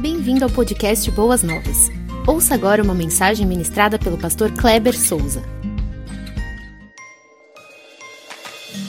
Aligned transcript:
Bem-vindo 0.00 0.42
ao 0.44 0.50
podcast 0.50 1.10
Boas 1.10 1.42
Novas. 1.42 1.90
Ouça 2.26 2.54
agora 2.54 2.82
uma 2.82 2.94
mensagem 2.94 3.46
ministrada 3.46 3.98
pelo 3.98 4.16
pastor 4.16 4.50
Kleber 4.50 4.98
Souza. 4.98 5.42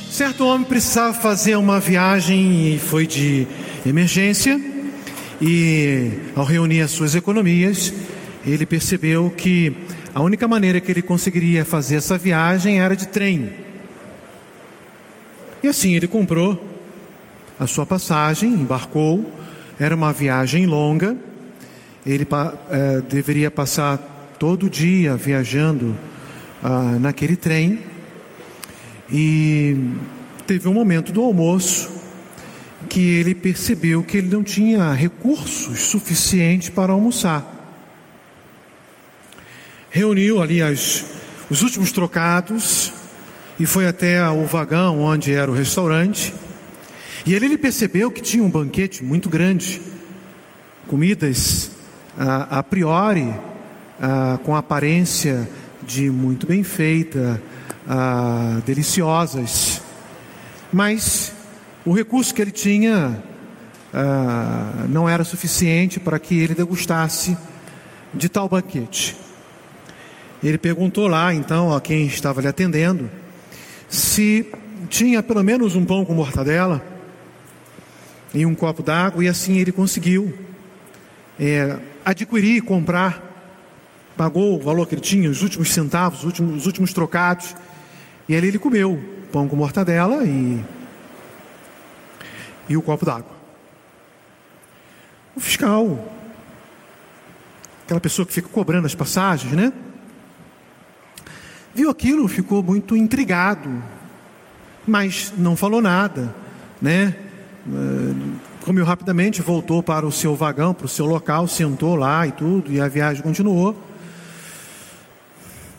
Certo 0.09 0.45
homem 0.45 0.65
precisava 0.65 1.13
fazer 1.13 1.57
uma 1.57 1.81
viagem 1.81 2.75
e 2.75 2.79
foi 2.79 3.05
de 3.05 3.45
emergência. 3.85 4.57
E 5.41 6.13
ao 6.33 6.45
reunir 6.45 6.79
as 6.79 6.91
suas 6.91 7.13
economias, 7.13 7.93
ele 8.45 8.65
percebeu 8.65 9.29
que 9.35 9.75
a 10.15 10.21
única 10.21 10.47
maneira 10.47 10.79
que 10.79 10.93
ele 10.93 11.01
conseguiria 11.01 11.65
fazer 11.65 11.97
essa 11.97 12.17
viagem 12.17 12.79
era 12.79 12.95
de 12.95 13.09
trem. 13.09 13.51
E 15.61 15.67
assim 15.67 15.93
ele 15.93 16.07
comprou 16.07 16.57
a 17.59 17.67
sua 17.67 17.85
passagem, 17.85 18.53
embarcou. 18.53 19.40
Era 19.81 19.95
uma 19.95 20.13
viagem 20.13 20.67
longa. 20.67 21.17
Ele 22.05 22.27
é, 22.69 23.01
deveria 23.01 23.49
passar 23.49 23.97
todo 24.37 24.69
dia 24.69 25.15
viajando 25.15 25.97
ah, 26.61 26.99
naquele 26.99 27.35
trem. 27.35 27.79
E 29.11 29.75
teve 30.45 30.67
um 30.67 30.73
momento 30.75 31.11
do 31.11 31.23
almoço 31.23 31.89
que 32.87 32.99
ele 32.99 33.33
percebeu 33.33 34.03
que 34.03 34.17
ele 34.17 34.29
não 34.29 34.43
tinha 34.43 34.93
recursos 34.93 35.79
suficientes 35.79 36.69
para 36.69 36.93
almoçar. 36.93 37.43
Reuniu 39.89 40.43
ali 40.43 40.61
as, 40.61 41.05
os 41.49 41.63
últimos 41.63 41.91
trocados 41.91 42.93
e 43.59 43.65
foi 43.65 43.87
até 43.87 44.29
o 44.29 44.45
vagão 44.45 44.99
onde 44.99 45.33
era 45.33 45.49
o 45.49 45.55
restaurante. 45.55 46.35
E 47.25 47.35
ali 47.35 47.45
ele 47.45 47.57
percebeu 47.57 48.09
que 48.09 48.21
tinha 48.21 48.43
um 48.43 48.49
banquete 48.49 49.03
muito 49.03 49.29
grande, 49.29 49.79
comidas 50.87 51.71
a, 52.17 52.59
a 52.59 52.63
priori 52.63 53.33
a, 53.99 54.39
com 54.43 54.55
aparência 54.55 55.47
de 55.83 56.09
muito 56.09 56.47
bem 56.47 56.63
feita, 56.63 57.41
a, 57.87 58.59
deliciosas, 58.65 59.81
mas 60.73 61.31
o 61.85 61.93
recurso 61.93 62.33
que 62.33 62.41
ele 62.41 62.51
tinha 62.51 63.21
não 64.87 65.09
era 65.09 65.25
suficiente 65.25 65.99
para 65.99 66.17
que 66.17 66.39
ele 66.39 66.55
degustasse 66.55 67.37
de 68.13 68.29
tal 68.29 68.47
banquete. 68.47 69.17
Ele 70.41 70.57
perguntou 70.57 71.07
lá 71.07 71.33
então 71.33 71.75
a 71.75 71.81
quem 71.81 72.05
estava 72.05 72.39
lhe 72.39 72.47
atendendo 72.47 73.11
se 73.89 74.49
tinha 74.89 75.21
pelo 75.21 75.43
menos 75.43 75.75
um 75.75 75.83
pão 75.83 76.05
com 76.05 76.13
mortadela 76.13 76.90
e 78.33 78.45
um 78.45 78.55
copo 78.55 78.81
d'água, 78.81 79.23
e 79.23 79.27
assim 79.27 79.57
ele 79.57 79.71
conseguiu 79.71 80.33
é, 81.39 81.77
adquirir 82.05 82.61
comprar, 82.61 83.21
pagou 84.15 84.55
o 84.55 84.61
valor 84.61 84.87
que 84.87 84.95
ele 84.95 85.01
tinha, 85.01 85.29
os 85.29 85.41
últimos 85.41 85.71
centavos, 85.71 86.19
os 86.19 86.25
últimos, 86.25 86.55
os 86.57 86.65
últimos 86.65 86.93
trocados, 86.93 87.55
e 88.27 88.35
ali 88.35 88.47
ele 88.47 88.59
comeu 88.59 89.01
pão 89.31 89.47
com 89.47 89.55
mortadela 89.55 90.23
e, 90.23 90.63
e 92.69 92.77
o 92.77 92.81
copo 92.81 93.05
d'água. 93.05 93.41
O 95.35 95.39
fiscal, 95.39 96.13
aquela 97.83 97.99
pessoa 97.99 98.25
que 98.25 98.33
fica 98.33 98.49
cobrando 98.49 98.85
as 98.85 98.95
passagens, 98.95 99.53
né? 99.53 99.73
Viu 101.73 101.89
aquilo, 101.89 102.27
ficou 102.27 102.61
muito 102.61 102.95
intrigado, 102.95 103.81
mas 104.85 105.33
não 105.37 105.55
falou 105.55 105.81
nada, 105.81 106.35
né? 106.81 107.15
Eh, 107.67 108.13
comeu 108.65 108.83
rapidamente, 108.83 109.41
voltou 109.41 109.83
para 109.83 110.05
o 110.05 110.11
seu 110.11 110.35
vagão, 110.35 110.73
para 110.73 110.85
o 110.85 110.89
seu 110.89 111.05
local, 111.05 111.47
sentou 111.47 111.95
lá 111.95 112.25
e 112.25 112.31
tudo, 112.31 112.71
e 112.71 112.81
a 112.81 112.87
viagem 112.87 113.21
continuou. 113.21 113.75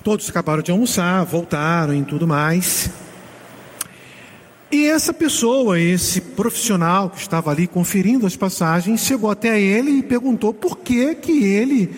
Todos 0.05 0.29
acabaram 0.29 0.63
de 0.63 0.71
almoçar, 0.71 1.25
voltaram 1.25 1.95
e 1.95 2.03
tudo 2.05 2.27
mais. 2.27 2.91
E 4.71 4.87
essa 4.87 5.13
pessoa, 5.13 5.79
esse 5.79 6.21
profissional 6.21 7.11
que 7.11 7.21
estava 7.21 7.51
ali 7.51 7.67
conferindo 7.67 8.27
as 8.27 8.37
passagens, 8.37 9.01
chegou 9.01 9.31
até 9.31 9.61
ele 9.61 9.91
e 9.99 10.03
perguntou 10.03 10.55
por 10.55 10.79
que 10.79 11.15
que 11.17 11.45
ele 11.45 11.95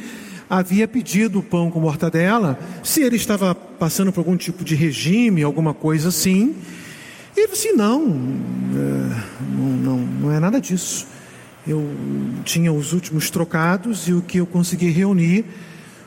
havia 0.50 0.87
pedido 0.89 1.39
o 1.39 1.43
pão 1.43 1.71
com 1.71 1.81
mortadela, 1.81 2.59
se 2.83 3.03
ele 3.03 3.17
estava 3.17 3.55
passando 3.55 4.12
por 4.12 4.21
algum 4.21 4.37
tipo 4.37 4.65
de 4.65 4.75
regime, 4.75 5.43
alguma 5.43 5.73
coisa 5.73 6.09
assim. 6.09 6.55
E 7.37 7.41
ele 7.41 7.53
disse: 7.53 7.72
não, 7.72 8.03
é, 8.03 9.45
não, 9.56 9.67
não, 9.67 9.99
não 9.99 10.33
é 10.33 10.39
nada 10.41 10.61
disso. 10.61 11.06
Eu 11.67 11.91
tinha 12.45 12.72
os 12.72 12.93
últimos 12.93 13.31
trocados 13.31 14.06
e 14.09 14.12
o 14.12 14.21
que 14.21 14.39
eu 14.39 14.47
consegui 14.47 14.91
reunir 14.91 15.47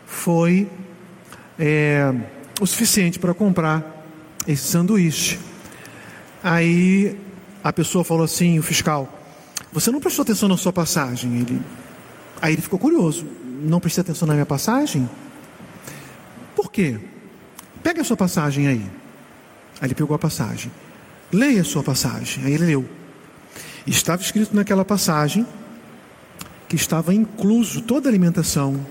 foi 0.06 0.70
é, 1.58 2.14
o 2.62 2.66
suficiente 2.66 3.18
para 3.18 3.34
comprar 3.34 4.06
esse 4.48 4.64
sanduíche. 4.64 5.40
Aí 6.44 7.18
a 7.64 7.74
pessoa 7.74 8.04
falou 8.04 8.24
assim, 8.24 8.60
o 8.60 8.64
fiscal, 8.64 9.12
você 9.74 9.90
não 9.90 10.00
prestou 10.00 10.22
atenção 10.22 10.48
na 10.48 10.58
sua 10.58 10.72
passagem? 10.72 11.40
Ele, 11.40 11.62
aí 12.40 12.54
ele 12.54 12.62
ficou 12.62 12.78
curioso 12.78 13.26
não 13.62 13.80
prestei 13.80 14.02
atenção 14.02 14.28
na 14.28 14.34
minha 14.34 14.46
passagem? 14.46 15.10
Por 16.56 16.72
quê? 16.72 17.00
Pega 17.82 18.02
a 18.02 18.04
sua 18.04 18.18
passagem 18.18 18.68
aí. 18.68 18.86
Aí 19.80 19.88
ele 19.88 19.96
pegou 19.96 20.16
a 20.16 20.20
passagem. 20.20 20.72
Leia 21.32 21.62
a 21.62 21.66
sua 21.66 21.84
passagem. 21.84 22.46
Aí 22.46 22.54
ele 22.54 22.66
leu. 22.66 22.90
Estava 23.86 24.22
escrito 24.22 24.56
naquela 24.56 24.84
passagem 24.84 25.46
que 26.68 26.76
estava 26.76 27.14
incluso 27.14 27.82
toda 27.82 28.08
a 28.08 28.12
alimentação 28.12 28.86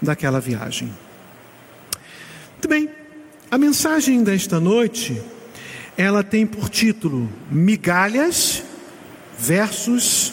daquela 0.00 0.40
viagem. 0.40 0.92
Muito 2.52 2.68
bem. 2.68 2.88
A 3.50 3.58
mensagem 3.58 4.24
desta 4.24 4.58
noite, 4.58 5.20
ela 5.96 6.22
tem 6.22 6.46
por 6.46 6.70
título 6.70 7.30
Migalhas 7.50 8.62
versus 9.38 10.32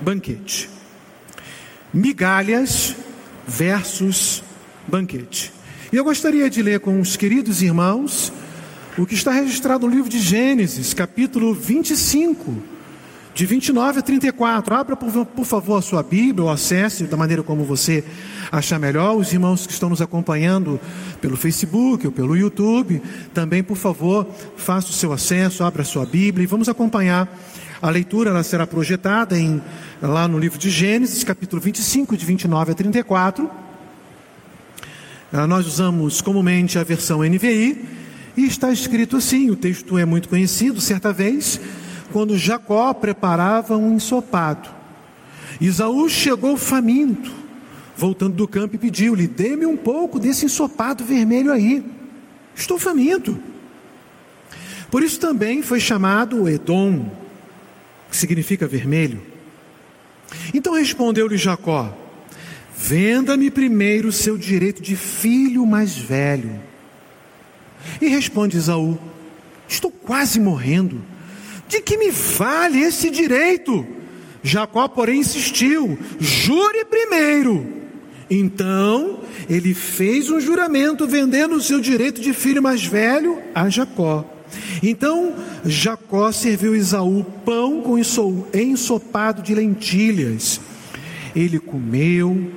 banquete 0.00 0.78
migalhas 1.92 2.94
versus 3.46 4.42
banquete. 4.86 5.52
E 5.92 5.96
eu 5.96 6.04
gostaria 6.04 6.50
de 6.50 6.62
ler 6.62 6.80
com 6.80 7.00
os 7.00 7.16
queridos 7.16 7.62
irmãos 7.62 8.32
o 8.98 9.06
que 9.06 9.14
está 9.14 9.30
registrado 9.30 9.86
no 9.86 9.94
livro 9.94 10.10
de 10.10 10.18
Gênesis, 10.18 10.92
capítulo 10.92 11.54
25, 11.54 12.56
de 13.32 13.46
29 13.46 14.00
a 14.00 14.02
34. 14.02 14.74
Abra, 14.74 14.96
por, 14.96 15.24
por 15.24 15.44
favor, 15.44 15.76
a 15.78 15.82
sua 15.82 16.02
Bíblia, 16.02 16.44
ou 16.44 16.50
acesse 16.50 17.04
da 17.04 17.16
maneira 17.16 17.44
como 17.44 17.64
você 17.64 18.02
achar 18.50 18.76
melhor. 18.78 19.16
Os 19.16 19.32
irmãos 19.32 19.66
que 19.66 19.72
estão 19.72 19.88
nos 19.88 20.02
acompanhando 20.02 20.80
pelo 21.20 21.36
Facebook 21.36 22.06
ou 22.06 22.12
pelo 22.12 22.36
YouTube, 22.36 23.00
também, 23.32 23.62
por 23.62 23.76
favor, 23.76 24.26
faça 24.56 24.88
o 24.88 24.92
seu 24.92 25.12
acesso, 25.12 25.62
abra 25.62 25.82
a 25.82 25.84
sua 25.84 26.04
Bíblia 26.04 26.42
e 26.42 26.46
vamos 26.46 26.68
acompanhar 26.68 27.28
a 27.80 27.90
leitura 27.90 28.30
ela 28.30 28.42
será 28.42 28.66
projetada 28.66 29.38
em, 29.38 29.62
lá 30.02 30.26
no 30.26 30.36
livro 30.36 30.58
de 30.58 30.68
Gênesis, 30.68 31.22
capítulo 31.22 31.62
25, 31.62 32.16
de 32.16 32.26
29 32.26 32.72
a 32.72 32.74
34. 32.74 33.48
Ah, 35.32 35.46
nós 35.46 35.64
usamos 35.64 36.20
comumente 36.20 36.76
a 36.76 36.82
versão 36.82 37.20
NVI 37.22 38.07
e 38.38 38.46
está 38.46 38.70
escrito 38.70 39.16
assim: 39.16 39.50
o 39.50 39.56
texto 39.56 39.98
é 39.98 40.04
muito 40.04 40.28
conhecido. 40.28 40.80
Certa 40.80 41.12
vez, 41.12 41.60
quando 42.12 42.38
Jacó 42.38 42.94
preparava 42.94 43.76
um 43.76 43.96
ensopado, 43.96 44.68
Isaú 45.60 46.08
chegou 46.08 46.56
faminto, 46.56 47.32
voltando 47.96 48.36
do 48.36 48.46
campo 48.46 48.76
e 48.76 48.78
pediu-lhe: 48.78 49.26
Dê-me 49.26 49.66
um 49.66 49.76
pouco 49.76 50.20
desse 50.20 50.46
ensopado 50.46 51.04
vermelho 51.04 51.52
aí. 51.52 51.84
Estou 52.54 52.78
faminto. 52.78 53.38
Por 54.90 55.02
isso 55.02 55.18
também 55.18 55.62
foi 55.62 55.80
chamado 55.80 56.48
Edom 56.48 57.10
que 58.10 58.16
significa 58.16 58.66
vermelho. 58.66 59.20
Então 60.54 60.74
respondeu-lhe 60.74 61.36
Jacó: 61.36 61.92
Venda-me 62.76 63.50
primeiro 63.50 64.08
o 64.08 64.12
seu 64.12 64.38
direito 64.38 64.80
de 64.80 64.94
filho 64.94 65.66
mais 65.66 65.96
velho. 65.96 66.67
E 68.00 68.08
responde 68.08 68.56
Isaú: 68.56 68.98
Estou 69.68 69.90
quase 69.90 70.40
morrendo. 70.40 71.02
De 71.68 71.80
que 71.82 71.98
me 71.98 72.10
vale 72.10 72.80
esse 72.80 73.10
direito? 73.10 73.86
Jacó, 74.42 74.88
porém, 74.88 75.20
insistiu: 75.20 75.98
Jure 76.18 76.84
primeiro. 76.84 77.78
Então 78.30 79.20
ele 79.48 79.72
fez 79.72 80.30
um 80.30 80.40
juramento 80.40 81.06
vendendo 81.06 81.54
o 81.54 81.62
seu 81.62 81.80
direito 81.80 82.20
de 82.20 82.32
filho 82.32 82.62
mais 82.62 82.84
velho 82.84 83.38
a 83.54 83.68
Jacó. 83.70 84.24
Então 84.82 85.34
Jacó 85.64 86.30
serviu 86.30 86.76
Isaú 86.76 87.24
pão 87.44 87.80
com 87.80 87.98
ensopado 87.98 89.42
de 89.42 89.54
lentilhas. 89.54 90.60
Ele 91.34 91.58
comeu 91.58 92.50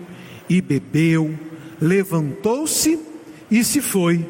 e 0.49 0.61
bebeu, 0.61 1.37
levantou-se 1.79 2.99
e 3.49 3.63
se 3.63 3.81
foi. 3.81 4.25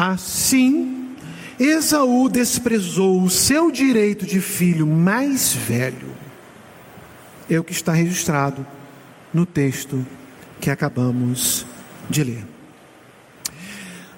Assim, 0.00 1.16
Esaú 1.58 2.28
desprezou 2.28 3.20
o 3.20 3.28
seu 3.28 3.68
direito 3.68 4.24
de 4.24 4.40
filho 4.40 4.86
mais 4.86 5.52
velho. 5.52 6.14
é 7.50 7.58
o 7.58 7.64
que 7.64 7.72
está 7.72 7.92
registrado 7.92 8.64
no 9.34 9.44
texto 9.44 10.06
que 10.60 10.70
acabamos 10.70 11.66
de 12.08 12.22
ler. 12.22 12.46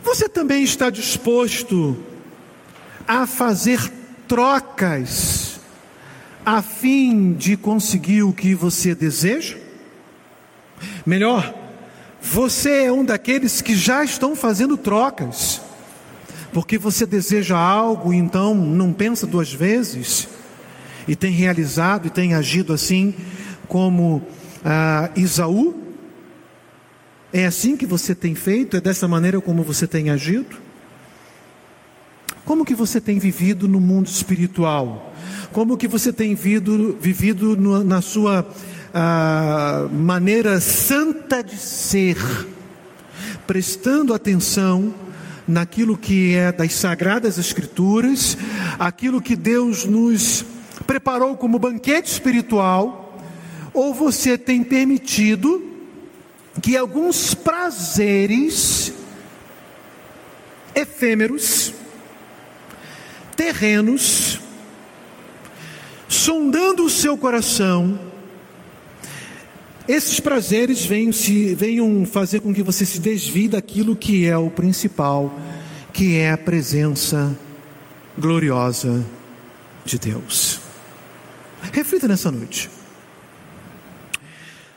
Você 0.03 0.29
também 0.29 0.63
está 0.65 0.91
disposto 0.91 1.97
a 3.09 3.27
fazer 3.27 3.81
trocas 4.29 5.61
a 6.45 6.61
fim 6.61 7.33
de 7.33 7.57
conseguir 7.57 8.23
o 8.23 8.35
que 8.35 8.55
você 8.55 8.95
deseja? 8.95 9.57
Melhor, 11.07 11.55
você 12.21 12.85
é 12.85 12.93
um 12.93 13.03
daqueles 13.03 13.63
que 13.63 13.75
já 13.75 14.05
estão 14.05 14.37
fazendo 14.37 14.77
trocas, 14.77 15.70
porque 16.53 16.79
você 16.79 17.07
deseja 17.07 17.57
algo, 17.57 18.13
então 18.13 18.55
não 18.55 18.93
pensa 18.93 19.27
duas 19.27 19.53
vezes, 19.53 20.29
e 21.07 21.15
tem 21.17 21.33
realizado 21.33 22.07
e 22.07 22.11
tem 22.11 22.35
agido 22.35 22.73
assim 22.73 23.15
como 23.69 24.23
ah, 24.65 25.11
Isaú? 25.17 25.81
É 27.33 27.47
assim 27.47 27.77
que 27.77 27.87
você 27.87 28.15
tem 28.15 28.35
feito? 28.35 28.77
É 28.77 28.81
dessa 28.81 29.07
maneira 29.07 29.41
como 29.41 29.63
você 29.63 29.87
tem 29.87 30.11
agido? 30.11 30.57
Como 32.45 32.65
que 32.65 32.75
você 32.75 33.01
tem 33.01 33.19
vivido 33.19 33.69
no 33.69 33.81
mundo 33.81 34.09
espiritual? 34.09 35.15
Como 35.53 35.77
que 35.77 35.87
você 35.87 36.13
tem 36.13 36.35
vivido, 36.35 36.99
vivido 37.01 37.57
no, 37.57 37.85
na 37.85 38.01
sua 38.01 38.47
ah, 38.93 39.89
maneira 39.93 40.61
santa 40.61 41.43
de 41.43 41.57
ser? 41.57 42.17
Prestando 43.47 44.13
atenção 44.13 44.93
naquilo 45.51 45.99
que 45.99 46.35
é 46.35 46.53
das 46.53 46.73
sagradas 46.75 47.37
escrituras, 47.37 48.39
aquilo 48.79 49.21
que 49.21 49.37
Deus 49.37 49.85
nos 49.85 50.45
preparou 50.87 51.37
como 51.37 51.59
banquete 51.59 52.11
espiritual, 52.11 53.19
ou 53.75 53.93
você 53.93 54.39
tem 54.39 54.63
permitido 54.63 55.63
que 56.63 56.77
alguns 56.77 57.35
prazeres 57.35 58.93
efêmeros, 60.75 61.73
terrenos, 63.37 64.41
sondando 66.09 66.85
o 66.85 66.91
seu 66.91 67.17
coração, 67.17 68.10
esses 69.89 70.21
prazeres 70.21 70.85
venham, 70.85 71.13
se, 71.13 71.55
venham 71.55 72.05
fazer 72.07 72.41
com 72.41 72.55
que 72.55 72.63
você 72.63 72.85
se 72.85 73.01
desvie 73.01 73.49
daquilo 73.49 73.97
que 73.97 74.27
é 74.27 74.37
o 74.37 74.51
principal, 74.51 75.35
que 75.93 76.17
é 76.17 76.31
a 76.31 76.39
presença 76.39 77.37
gloriosa 78.19 79.05
de 79.85 79.99
Deus. 79.99 80.61
Reflita 81.73 82.07
nessa 82.07 82.31
noite. 82.31 82.71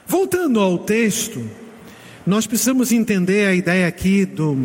Voltando 0.06 0.60
ao 0.60 0.78
texto, 0.80 1.48
nós 2.26 2.48
precisamos 2.48 2.92
entender 2.92 3.48
a 3.48 3.54
ideia 3.54 3.88
aqui 3.88 4.26
do, 4.26 4.58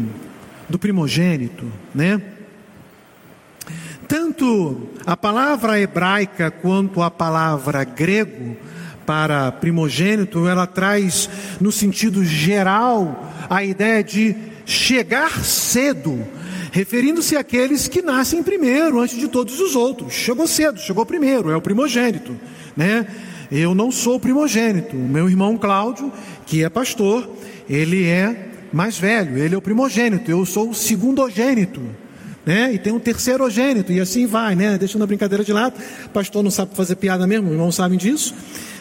do 0.68 0.78
primogênito, 0.78 1.70
né? 1.94 2.20
Tanto 4.06 4.88
a 5.04 5.16
palavra 5.16 5.78
hebraica 5.78 6.50
quanto 6.50 7.02
a 7.02 7.10
palavra 7.10 7.84
grego 7.84 8.56
para 9.08 9.50
primogênito, 9.50 10.46
ela 10.46 10.66
traz 10.66 11.30
no 11.58 11.72
sentido 11.72 12.22
geral 12.22 13.32
a 13.48 13.64
ideia 13.64 14.04
de 14.04 14.36
chegar 14.66 15.42
cedo, 15.42 16.26
referindo-se 16.70 17.34
àqueles 17.34 17.88
que 17.88 18.02
nascem 18.02 18.42
primeiro, 18.42 19.00
antes 19.00 19.16
de 19.16 19.26
todos 19.26 19.60
os 19.60 19.74
outros. 19.74 20.12
Chegou 20.12 20.46
cedo, 20.46 20.78
chegou 20.78 21.06
primeiro, 21.06 21.50
é 21.50 21.56
o 21.56 21.60
primogênito, 21.62 22.36
né? 22.76 23.06
Eu 23.50 23.74
não 23.74 23.90
sou 23.90 24.20
primogênito. 24.20 24.94
Meu 24.94 25.26
irmão 25.26 25.56
Cláudio, 25.56 26.12
que 26.44 26.62
é 26.62 26.68
pastor, 26.68 27.26
ele 27.66 28.04
é 28.04 28.50
mais 28.70 28.98
velho, 28.98 29.38
ele 29.38 29.54
é 29.54 29.58
o 29.58 29.62
primogênito, 29.62 30.30
eu 30.30 30.44
sou 30.44 30.68
o 30.68 30.74
segundogênito. 30.74 31.80
Né? 32.44 32.74
E 32.74 32.78
tem 32.78 32.92
um 32.92 32.98
terceirogênito, 32.98 33.90
e 33.90 34.00
assim 34.00 34.26
vai, 34.26 34.54
né? 34.54 34.76
Deixando 34.76 35.02
a 35.02 35.06
brincadeira 35.06 35.42
de 35.42 35.52
lado. 35.52 35.74
Pastor 36.12 36.42
não 36.42 36.50
sabe 36.50 36.74
fazer 36.74 36.96
piada 36.96 37.26
mesmo, 37.26 37.46
os 37.46 37.52
irmãos 37.52 37.74
sabem 37.74 37.98
disso, 37.98 38.34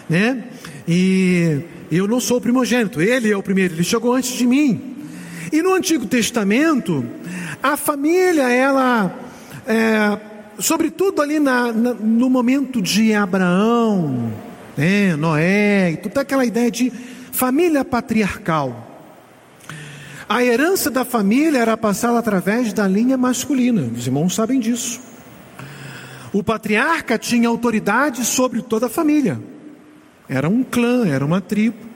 né? 0.10 0.44
E 0.88 1.62
eu 1.92 2.08
não 2.08 2.20
sou 2.20 2.38
o 2.38 2.42
primogênito, 2.42 3.02
ele 3.02 3.32
é 3.32 3.38
o 3.38 3.44
primeiro, 3.44 3.76
ele 3.76 3.84
chegou 3.84 4.14
antes 4.14 4.32
de 4.32 4.46
mim. 4.46 4.96
E 5.52 5.62
no 5.62 5.74
Antigo 5.74 6.06
Testamento, 6.06 7.06
a 7.62 7.78
família, 7.78 8.50
ela, 8.50 9.14
é, 9.66 10.18
sobretudo 10.60 11.22
ali 11.22 11.40
na, 11.40 11.72
na, 11.72 11.94
no 11.94 12.30
momento 12.30 12.82
de 12.82 13.14
Abraão, 13.14 14.32
né, 14.76 15.16
Noé, 15.16 15.92
e 15.92 15.98
toda 15.98 16.22
aquela 16.22 16.46
ideia 16.46 16.70
de 16.70 16.92
família 17.32 17.86
patriarcal. 17.86 18.84
A 20.28 20.44
herança 20.44 20.92
da 20.92 21.06
família 21.06 21.60
era 21.60 21.78
passada 21.78 22.20
através 22.20 22.74
da 22.74 22.86
linha 22.86 23.18
masculina, 23.18 23.84
os 23.96 24.06
irmãos 24.06 24.36
sabem 24.36 24.60
disso. 24.60 25.00
O 26.34 26.44
patriarca 26.44 27.18
tinha 27.18 27.48
autoridade 27.48 28.26
sobre 28.26 28.62
toda 28.62 28.88
a 28.88 28.90
família, 28.90 29.40
era 30.30 30.50
um 30.50 30.64
clã, 30.64 31.08
era 31.08 31.26
uma 31.26 31.42
tribo. 31.42 31.88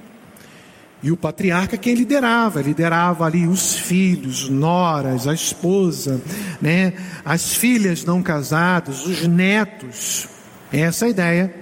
E 1.03 1.11
o 1.11 1.17
patriarca 1.17 1.77
quem 1.77 1.95
liderava, 1.95 2.61
liderava 2.61 3.25
ali 3.25 3.47
os 3.47 3.75
filhos, 3.75 4.47
noras, 4.49 5.27
a 5.27 5.33
esposa, 5.33 6.21
né, 6.61 6.93
as 7.25 7.55
filhas 7.55 8.05
não 8.05 8.21
casadas, 8.21 9.05
os 9.05 9.27
netos. 9.27 10.27
Essa 10.71 11.05
é 11.05 11.07
a 11.07 11.09
ideia 11.09 11.55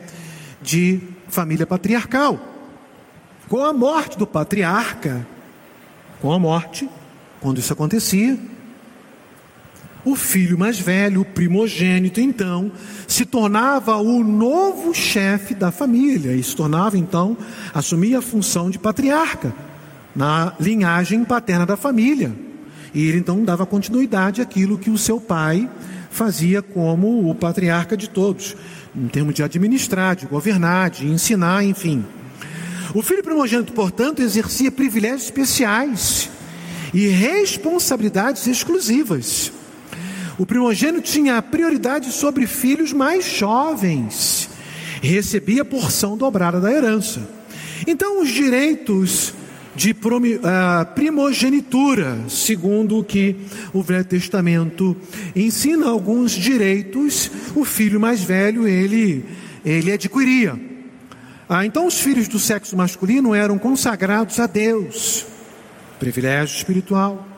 de 0.62 1.01
família 1.30 1.66
patriarcal. 1.66 2.38
Com 3.48 3.63
a 3.63 3.71
morte 3.71 4.18
do 4.18 4.27
patriarca, 4.27 5.25
com 6.21 6.33
a 6.33 6.38
morte, 6.38 6.89
quando 7.39 7.60
isso 7.60 7.71
acontecia, 7.71 8.38
o 10.06 10.16
filho 10.16 10.57
mais 10.57 10.80
velho, 10.80 11.22
o 11.22 11.25
primogênito, 11.25 12.22
então, 12.22 12.72
se 13.07 13.25
tornava 13.25 13.98
o 13.98 14.24
novo 14.24 14.94
chefe 14.94 15.54
da 15.54 15.72
família 15.72 16.34
e 16.34 16.44
se 16.44 16.56
tornava, 16.56 16.98
então, 16.98 17.38
assumia 17.74 18.19
a 18.19 18.22
função 18.22 18.69
de 18.69 18.80
patriarca 18.80 19.54
na 20.16 20.54
linhagem 20.60 21.24
paterna 21.24 21.66
da 21.66 21.78
família. 21.78 22.34
E 22.94 23.07
ele 23.07 23.19
então 23.19 23.44
dava 23.44 23.66
continuidade 23.66 24.42
àquilo 24.42 24.78
que 24.78 24.90
o 24.90 24.98
seu 24.98 25.19
pai 25.19 25.69
fazia 26.10 26.62
como 26.62 27.30
o 27.30 27.36
patriarca 27.36 27.95
de 27.95 28.10
todos, 28.10 28.56
em 28.95 29.07
termos 29.07 29.34
de 29.36 29.44
administrar, 29.44 30.16
de 30.16 30.25
governar, 30.25 30.90
de 30.90 31.07
ensinar, 31.07 31.63
enfim. 31.63 32.04
O 32.94 33.04
filho 33.04 33.24
primogênito, 33.24 33.74
portanto, 33.74 34.21
exercia 34.21 34.71
privilégios 34.71 35.26
especiais 35.26 36.30
e 36.92 37.07
responsabilidades 37.07 38.47
exclusivas. 38.47 39.52
O 40.40 40.46
primogênito 40.46 41.02
tinha 41.02 41.42
prioridade 41.42 42.14
sobre 42.14 42.48
filhos 42.48 42.94
mais 42.94 43.26
jovens, 43.26 44.50
recebia 45.02 45.66
porção 45.66 46.18
dobrada 46.18 46.62
da 46.62 46.72
herança. 46.72 47.30
Então, 47.86 48.22
os 48.22 48.30
direitos 48.30 49.34
de 49.76 49.94
ah, 50.42 50.86
primogenitura, 50.96 52.19
segundo 52.30 53.00
o 53.00 53.04
que 53.04 53.36
o 53.74 53.81
Velho 53.81 54.06
Testamento 54.06 54.96
ensina 55.36 55.90
alguns 55.90 56.31
direitos, 56.31 57.30
o 57.54 57.66
filho 57.66 58.00
mais 58.00 58.24
velho 58.24 58.66
ele, 58.66 59.26
ele 59.66 59.92
adquiria. 59.92 60.58
Ah, 61.50 61.66
então, 61.66 61.86
os 61.86 62.00
filhos 62.00 62.30
do 62.30 62.40
sexo 62.40 62.78
masculino 62.78 63.36
eram 63.36 63.60
consagrados 63.60 64.40
a 64.40 64.48
Deus, 64.48 65.26
privilégio 66.00 66.56
espiritual 66.56 67.29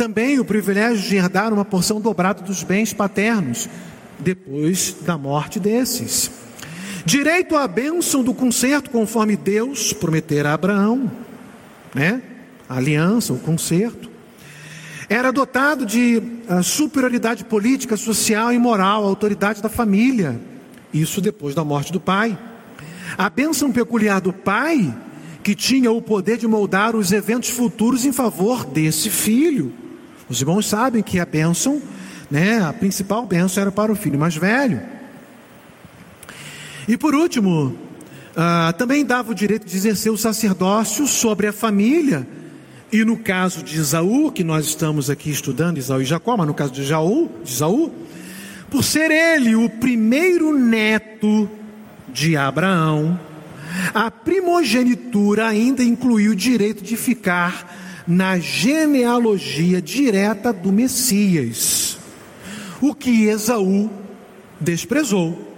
também 0.00 0.40
o 0.40 0.44
privilégio 0.46 1.06
de 1.06 1.16
herdar 1.16 1.52
uma 1.52 1.62
porção 1.62 2.00
dobrada 2.00 2.42
dos 2.42 2.62
bens 2.62 2.90
paternos, 2.90 3.68
depois 4.18 4.96
da 5.02 5.18
morte 5.18 5.60
desses. 5.60 6.30
Direito 7.04 7.54
à 7.54 7.68
bênção 7.68 8.24
do 8.24 8.32
concerto, 8.32 8.88
conforme 8.88 9.36
Deus 9.36 9.92
prometera 9.92 10.48
a 10.48 10.54
Abraão, 10.54 11.12
né? 11.94 12.22
A 12.66 12.78
aliança, 12.78 13.34
o 13.34 13.38
concerto. 13.38 14.10
Era 15.06 15.30
dotado 15.30 15.84
de 15.84 16.22
uh, 16.48 16.62
superioridade 16.62 17.44
política, 17.44 17.94
social 17.94 18.50
e 18.54 18.58
moral, 18.58 19.04
autoridade 19.04 19.60
da 19.60 19.68
família. 19.68 20.40
Isso 20.94 21.20
depois 21.20 21.54
da 21.54 21.62
morte 21.62 21.92
do 21.92 22.00
pai. 22.00 22.38
A 23.18 23.28
bênção 23.28 23.70
peculiar 23.70 24.22
do 24.22 24.32
pai, 24.32 24.96
que 25.42 25.54
tinha 25.54 25.92
o 25.92 26.00
poder 26.00 26.38
de 26.38 26.48
moldar 26.48 26.96
os 26.96 27.12
eventos 27.12 27.50
futuros 27.50 28.06
em 28.06 28.12
favor 28.12 28.64
desse 28.64 29.10
filho. 29.10 29.89
Os 30.30 30.40
irmãos 30.40 30.68
sabem 30.68 31.02
que 31.02 31.18
a 31.18 31.26
bênção, 31.26 31.82
né, 32.30 32.62
a 32.62 32.72
principal 32.72 33.26
bênção 33.26 33.60
era 33.60 33.72
para 33.72 33.90
o 33.90 33.96
filho 33.96 34.16
mais 34.16 34.36
velho. 34.36 34.80
E 36.86 36.96
por 36.96 37.16
último, 37.16 37.76
ah, 38.36 38.72
também 38.78 39.04
dava 39.04 39.32
o 39.32 39.34
direito 39.34 39.66
de 39.66 39.76
exercer 39.76 40.12
o 40.12 40.16
sacerdócio 40.16 41.04
sobre 41.08 41.48
a 41.48 41.52
família. 41.52 42.24
E 42.92 43.04
no 43.04 43.16
caso 43.16 43.62
de 43.64 43.76
Isaú, 43.76 44.30
que 44.30 44.44
nós 44.44 44.66
estamos 44.66 45.10
aqui 45.10 45.30
estudando, 45.30 45.78
Isaú 45.78 46.00
e 46.00 46.04
Jacó, 46.04 46.36
mas 46.36 46.46
no 46.46 46.54
caso 46.54 46.72
de, 46.72 46.84
Jaú, 46.84 47.28
de 47.42 47.50
Isaú, 47.50 47.92
por 48.70 48.84
ser 48.84 49.10
ele 49.10 49.56
o 49.56 49.68
primeiro 49.68 50.56
neto 50.56 51.50
de 52.08 52.36
Abraão, 52.36 53.18
a 53.92 54.12
primogenitura 54.12 55.48
ainda 55.48 55.82
incluiu 55.82 56.32
o 56.32 56.36
direito 56.36 56.84
de 56.84 56.96
ficar 56.96 57.89
na 58.06 58.38
genealogia 58.38 59.80
direta 59.80 60.52
do 60.52 60.72
Messias, 60.72 61.98
o 62.80 62.94
que 62.94 63.24
Esaú 63.26 63.90
desprezou. 64.58 65.48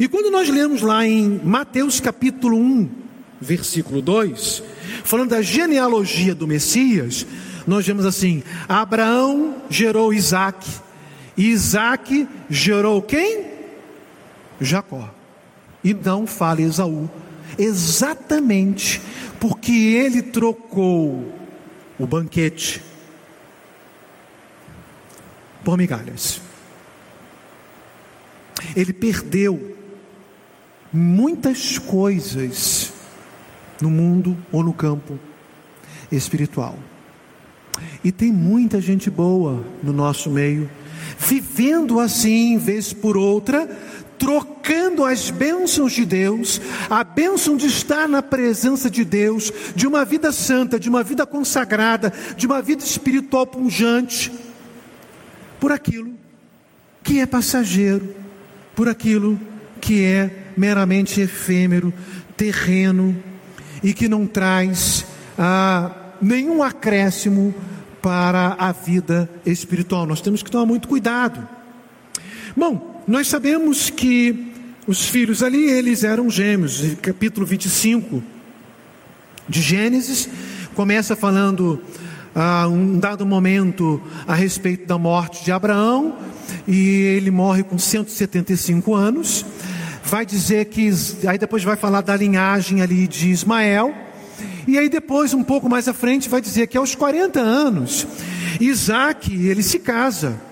E 0.00 0.08
quando 0.08 0.30
nós 0.30 0.48
lemos 0.48 0.82
lá 0.82 1.06
em 1.06 1.40
Mateus 1.44 2.00
capítulo 2.00 2.56
1, 2.56 2.88
versículo 3.40 4.00
2, 4.00 4.62
falando 5.04 5.30
da 5.30 5.42
genealogia 5.42 6.34
do 6.34 6.46
Messias, 6.46 7.26
nós 7.66 7.86
vemos 7.86 8.06
assim: 8.06 8.42
Abraão 8.68 9.56
gerou 9.68 10.14
Isaac, 10.14 10.66
e 11.36 11.48
Isaac 11.48 12.26
gerou 12.48 13.02
quem? 13.02 13.44
Jacó. 14.60 15.12
E 15.84 15.92
não 15.92 16.26
fala 16.26 16.62
Esaú, 16.62 17.10
exatamente 17.58 19.00
porque 19.38 19.72
ele 19.72 20.22
trocou 20.22 21.35
o 21.98 22.06
banquete 22.06 22.82
por 25.64 25.76
migalhas. 25.76 26.40
Ele 28.74 28.92
perdeu 28.92 29.76
muitas 30.92 31.78
coisas 31.78 32.92
no 33.80 33.90
mundo 33.90 34.36
ou 34.52 34.62
no 34.62 34.72
campo 34.72 35.18
espiritual. 36.10 36.78
E 38.02 38.10
tem 38.10 38.32
muita 38.32 38.80
gente 38.80 39.10
boa 39.10 39.64
no 39.82 39.92
nosso 39.92 40.30
meio, 40.30 40.70
vivendo 41.18 42.00
assim, 42.00 42.56
vez 42.56 42.92
por 42.92 43.16
outra, 43.16 43.68
trocando 44.18 45.04
as 45.04 45.30
bênçãos 45.30 45.92
de 45.92 46.04
Deus, 46.04 46.60
a 46.88 47.04
bênção 47.04 47.56
de 47.56 47.66
estar 47.66 48.08
na 48.08 48.22
presença 48.22 48.90
de 48.90 49.04
Deus, 49.04 49.52
de 49.74 49.86
uma 49.86 50.04
vida 50.04 50.32
santa, 50.32 50.80
de 50.80 50.88
uma 50.88 51.02
vida 51.02 51.26
consagrada, 51.26 52.12
de 52.36 52.46
uma 52.46 52.62
vida 52.62 52.82
espiritual 52.82 53.46
punjante, 53.46 54.32
por 55.60 55.72
aquilo 55.72 56.14
que 57.02 57.20
é 57.20 57.26
passageiro, 57.26 58.14
por 58.74 58.88
aquilo 58.88 59.38
que 59.80 60.04
é 60.04 60.52
meramente 60.56 61.20
efêmero, 61.20 61.92
terreno 62.36 63.16
e 63.82 63.94
que 63.94 64.08
não 64.08 64.26
traz 64.26 65.04
ah, 65.38 65.94
nenhum 66.20 66.62
acréscimo 66.62 67.54
para 68.02 68.56
a 68.58 68.72
vida 68.72 69.28
espiritual. 69.44 70.06
Nós 70.06 70.20
temos 70.20 70.42
que 70.42 70.50
tomar 70.50 70.66
muito 70.66 70.88
cuidado. 70.88 71.46
Bom, 72.56 72.95
nós 73.06 73.28
sabemos 73.28 73.88
que 73.88 74.52
os 74.84 75.08
filhos 75.08 75.42
ali, 75.42 75.70
eles 75.70 76.02
eram 76.02 76.28
gêmeos. 76.28 76.82
Capítulo 77.00 77.46
25 77.46 78.20
de 79.48 79.62
Gênesis 79.62 80.28
começa 80.74 81.14
falando 81.14 81.80
ah, 82.34 82.66
um 82.66 82.98
dado 82.98 83.24
momento 83.24 84.02
a 84.26 84.34
respeito 84.34 84.86
da 84.86 84.98
morte 84.98 85.44
de 85.44 85.52
Abraão, 85.52 86.16
e 86.66 87.00
ele 87.16 87.30
morre 87.30 87.62
com 87.62 87.78
175 87.78 88.92
anos. 88.92 89.46
Vai 90.04 90.26
dizer 90.26 90.64
que, 90.66 90.90
aí 91.28 91.38
depois 91.38 91.62
vai 91.62 91.76
falar 91.76 92.00
da 92.00 92.16
linhagem 92.16 92.82
ali 92.82 93.06
de 93.06 93.30
Ismael, 93.30 93.94
e 94.66 94.76
aí 94.76 94.88
depois, 94.88 95.32
um 95.32 95.44
pouco 95.44 95.68
mais 95.68 95.86
à 95.86 95.92
frente, 95.92 96.28
vai 96.28 96.40
dizer 96.40 96.66
que 96.66 96.76
aos 96.76 96.94
40 96.94 97.38
anos, 97.38 98.04
Isaac, 98.60 99.32
ele 99.32 99.62
se 99.62 99.78
casa. 99.78 100.45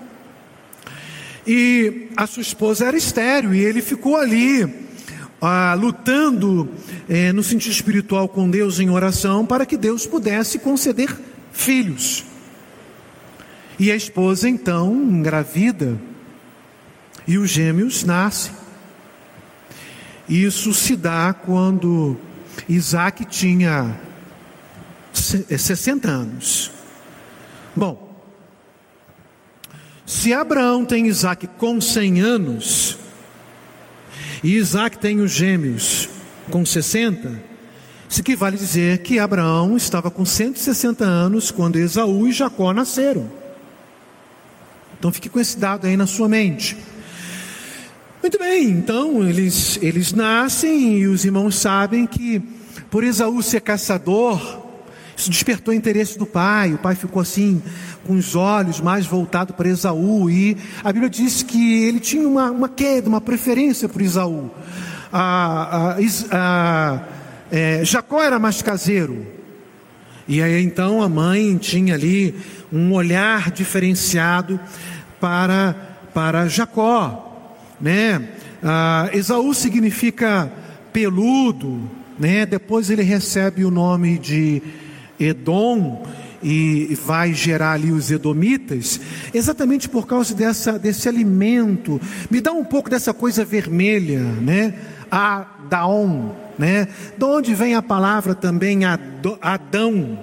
E 1.47 2.07
a 2.17 2.25
sua 2.25 2.41
esposa 2.41 2.85
era 2.85 2.97
estéreo, 2.97 3.53
e 3.53 3.59
ele 3.59 3.81
ficou 3.81 4.17
ali, 4.17 4.67
ah, 5.39 5.75
lutando 5.79 6.69
eh, 7.07 7.31
no 7.31 7.43
sentido 7.43 7.71
espiritual 7.71 8.27
com 8.27 8.49
Deus 8.49 8.79
em 8.79 8.89
oração, 8.89 9.45
para 9.45 9.65
que 9.65 9.77
Deus 9.77 10.07
pudesse 10.07 10.57
conceder 10.57 11.15
filhos. 11.51 12.25
E 13.77 13.91
a 13.91 13.95
esposa 13.95 14.49
então 14.49 14.93
engravida 14.95 15.99
e 17.27 17.37
os 17.37 17.49
gêmeos 17.49 18.03
nascem. 18.03 18.53
Isso 20.27 20.73
se 20.73 20.95
dá 20.95 21.33
quando 21.33 22.17
Isaac 22.67 23.25
tinha 23.25 23.95
60 25.13 26.09
anos. 26.09 26.71
Bom, 27.75 28.04
se 30.05 30.33
Abraão 30.33 30.85
tem 30.85 31.07
Isaac 31.07 31.47
com 31.57 31.81
100 31.81 32.21
anos, 32.21 32.97
e 34.43 34.55
Isaac 34.55 34.99
tem 34.99 35.21
os 35.21 35.31
gêmeos 35.31 36.09
com 36.51 36.65
60, 36.65 37.41
isso 38.07 38.21
que 38.21 38.35
vale 38.35 38.55
dizer 38.55 38.99
que 38.99 39.17
Abraão 39.17 39.75
estava 39.75 40.11
com 40.11 40.23
160 40.23 41.03
anos 41.03 41.49
quando 41.49 41.77
Esaú 41.77 42.27
e 42.27 42.31
Jacó 42.31 42.71
nasceram. 42.71 43.29
Então 44.97 45.11
fique 45.11 45.27
com 45.27 45.39
esse 45.39 45.57
dado 45.57 45.87
aí 45.87 45.97
na 45.97 46.07
sua 46.07 46.29
mente. 46.29 46.77
Muito 48.21 48.39
bem, 48.39 48.69
então 48.69 49.27
eles, 49.27 49.77
eles 49.81 50.13
nascem 50.13 50.99
e 50.99 51.07
os 51.07 51.25
irmãos 51.25 51.55
sabem 51.57 52.07
que 52.07 52.41
por 52.89 53.03
Esaú 53.03 53.41
ser 53.43 53.61
caçador, 53.61 54.64
isso 55.17 55.29
despertou 55.29 55.73
o 55.73 55.77
interesse 55.77 56.17
do 56.17 56.25
pai. 56.25 56.73
O 56.73 56.77
pai 56.77 56.95
ficou 56.95 57.21
assim, 57.21 57.61
com 58.05 58.13
os 58.13 58.35
olhos 58.35 58.81
mais 58.81 59.05
voltados 59.05 59.55
para 59.55 59.69
Esaú. 59.69 60.29
E 60.29 60.57
a 60.83 60.91
Bíblia 60.91 61.09
diz 61.09 61.41
que 61.41 61.83
ele 61.85 61.99
tinha 61.99 62.27
uma, 62.27 62.51
uma 62.51 62.69
queda, 62.69 63.07
uma 63.07 63.21
preferência 63.21 63.87
por 63.87 64.01
Esaú. 64.01 64.51
É, 67.51 67.85
Jacó 67.85 68.21
era 68.21 68.39
mais 68.39 68.61
caseiro. 68.61 69.25
E 70.27 70.41
aí 70.41 70.63
então 70.63 71.01
a 71.03 71.07
mãe 71.07 71.55
tinha 71.57 71.93
ali 71.93 72.35
um 72.73 72.91
olhar 72.93 73.51
diferenciado 73.51 74.59
para, 75.19 75.75
para 76.13 76.47
Jacó, 76.47 77.55
né? 77.79 78.29
Ah, 78.63 79.09
Esaú 79.13 79.53
significa 79.53 80.51
peludo, 80.91 81.79
né? 82.17 82.45
Depois 82.45 82.89
ele 82.89 83.03
recebe 83.03 83.63
o 83.63 83.69
nome 83.69 84.17
de 84.17 84.61
Edom 85.19 86.05
e 86.47 86.95
vai 87.03 87.33
gerar 87.33 87.71
ali 87.71 87.91
os 87.91 88.11
edomitas, 88.11 89.01
exatamente 89.33 89.89
por 89.89 90.05
causa 90.05 90.35
dessa, 90.35 90.77
desse 90.77 91.09
alimento. 91.09 91.99
Me 92.29 92.39
dá 92.39 92.51
um 92.51 92.63
pouco 92.63 92.87
dessa 92.87 93.13
coisa 93.15 93.43
vermelha, 93.43 94.19
né? 94.19 94.75
Adaon, 95.09 96.33
né? 96.57 96.87
De 97.17 97.25
onde 97.25 97.55
vem 97.55 97.73
a 97.73 97.81
palavra 97.81 98.35
também 98.35 98.81
Adão, 98.85 100.19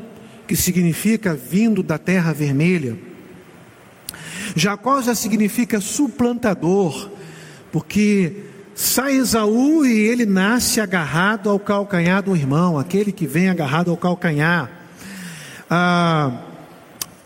que 0.47 0.55
significa 0.55 1.35
vindo 1.35 1.83
da 1.83 1.99
terra 1.99 2.33
vermelha. 2.33 2.97
Jacó 4.55 5.03
já 5.03 5.17
significa 5.17 5.81
suplantador, 5.81 7.11
porque 7.73 8.45
sai 8.75 9.17
Esaú 9.17 9.85
e 9.85 9.99
ele 9.99 10.27
nasce 10.27 10.81
agarrado 10.81 11.51
ao 11.51 11.59
calcanhar 11.59 12.23
do 12.23 12.37
irmão, 12.37 12.79
aquele 12.79 13.11
que 13.11 13.27
vem 13.27 13.49
agarrado 13.49 13.91
ao 13.91 13.97
calcanhar. 13.97 14.82
Ah, 15.75 16.31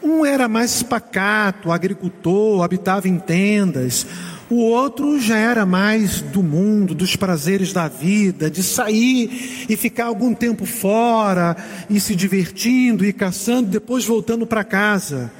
um 0.00 0.24
era 0.24 0.46
mais 0.46 0.80
pacato, 0.80 1.72
agricultor, 1.72 2.62
habitava 2.62 3.08
em 3.08 3.18
tendas. 3.18 4.06
O 4.48 4.60
outro 4.60 5.20
já 5.20 5.36
era 5.36 5.66
mais 5.66 6.20
do 6.20 6.44
mundo, 6.44 6.94
dos 6.94 7.16
prazeres 7.16 7.72
da 7.72 7.88
vida, 7.88 8.48
de 8.48 8.62
sair 8.62 9.66
e 9.68 9.76
ficar 9.76 10.04
algum 10.04 10.32
tempo 10.32 10.64
fora 10.64 11.56
e 11.90 11.98
se 11.98 12.14
divertindo 12.14 13.04
e 13.04 13.12
caçando, 13.12 13.68
depois 13.68 14.04
voltando 14.04 14.46
para 14.46 14.62
casa, 14.62 15.32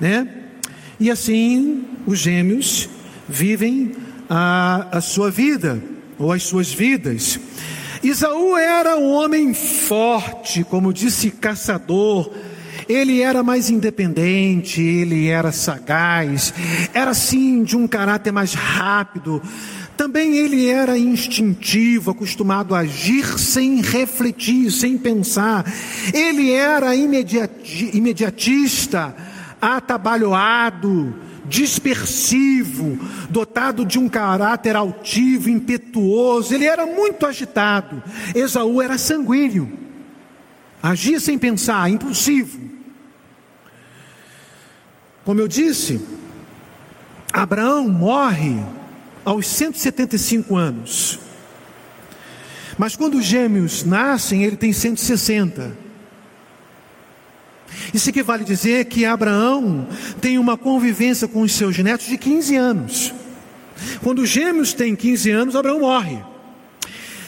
né? 0.00 0.26
E 0.98 1.10
assim 1.10 1.84
os 2.06 2.18
gêmeos 2.18 2.88
vivem 3.28 3.92
a, 4.26 4.88
a 4.90 5.02
sua 5.02 5.30
vida 5.30 5.82
ou 6.18 6.32
as 6.32 6.44
suas 6.44 6.72
vidas. 6.72 7.38
Isaú 8.02 8.56
era 8.56 8.96
um 8.96 9.10
homem 9.12 9.52
forte, 9.52 10.64
como 10.64 10.94
disse 10.94 11.30
caçador, 11.30 12.30
ele 12.88 13.20
era 13.20 13.42
mais 13.42 13.70
independente, 13.70 14.80
ele 14.80 15.28
era 15.28 15.52
sagaz, 15.52 16.52
era 16.92 17.14
sim 17.14 17.62
de 17.62 17.76
um 17.76 17.86
caráter 17.86 18.32
mais 18.32 18.54
rápido. 18.54 19.42
Também 19.96 20.36
ele 20.36 20.68
era 20.68 20.98
instintivo, 20.98 22.10
acostumado 22.10 22.74
a 22.74 22.80
agir 22.80 23.38
sem 23.38 23.80
refletir, 23.80 24.70
sem 24.70 24.98
pensar. 24.98 25.64
Ele 26.12 26.50
era 26.50 26.96
imediati 26.96 27.90
imediatista, 27.96 29.14
atabalhoado, 29.60 31.14
dispersivo, 31.46 32.98
dotado 33.30 33.84
de 33.84 33.98
um 33.98 34.08
caráter 34.08 34.74
altivo, 34.74 35.48
impetuoso. 35.48 36.52
Ele 36.52 36.64
era 36.64 36.86
muito 36.86 37.24
agitado. 37.24 38.02
Esaú 38.34 38.82
era 38.82 38.98
sanguíneo, 38.98 39.72
agia 40.82 41.20
sem 41.20 41.38
pensar, 41.38 41.88
impulsivo. 41.88 42.63
Como 45.24 45.40
eu 45.40 45.48
disse, 45.48 46.00
Abraão 47.32 47.88
morre 47.88 48.62
aos 49.24 49.46
175 49.46 50.56
anos. 50.56 51.18
Mas 52.76 52.94
quando 52.94 53.18
os 53.18 53.24
gêmeos 53.24 53.84
nascem, 53.84 54.44
ele 54.44 54.56
tem 54.56 54.72
160. 54.72 55.76
Isso 57.92 58.10
equivale 58.10 58.42
a 58.42 58.46
dizer 58.46 58.84
que 58.86 59.04
Abraão 59.04 59.88
tem 60.20 60.38
uma 60.38 60.56
convivência 60.56 61.26
com 61.26 61.42
os 61.42 61.52
seus 61.52 61.78
netos 61.78 62.06
de 62.06 62.18
15 62.18 62.56
anos. 62.56 63.14
Quando 64.02 64.20
os 64.20 64.28
gêmeos 64.28 64.72
têm 64.72 64.94
15 64.94 65.30
anos, 65.30 65.56
Abraão 65.56 65.80
morre. 65.80 66.18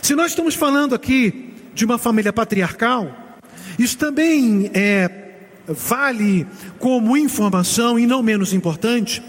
Se 0.03 0.15
nós 0.15 0.33
estamos 0.33 0.55
falando 0.55 0.95
aqui 0.95 1.55
de 1.75 1.85
uma 1.85 1.99
família 1.99 2.33
patriarcal, 2.33 3.39
isso 3.79 3.97
também 3.99 4.71
é, 4.73 5.26
vale 5.69 6.47
como 6.79 7.17
informação, 7.17 7.99
e 7.99 8.07
não 8.07 8.23
menos 8.23 8.53
importante, 8.53 9.23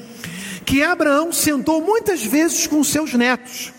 que 0.65 0.83
Abraão 0.83 1.31
sentou 1.31 1.81
muitas 1.81 2.23
vezes 2.23 2.67
com 2.67 2.83
seus 2.83 3.13
netos 3.13 3.73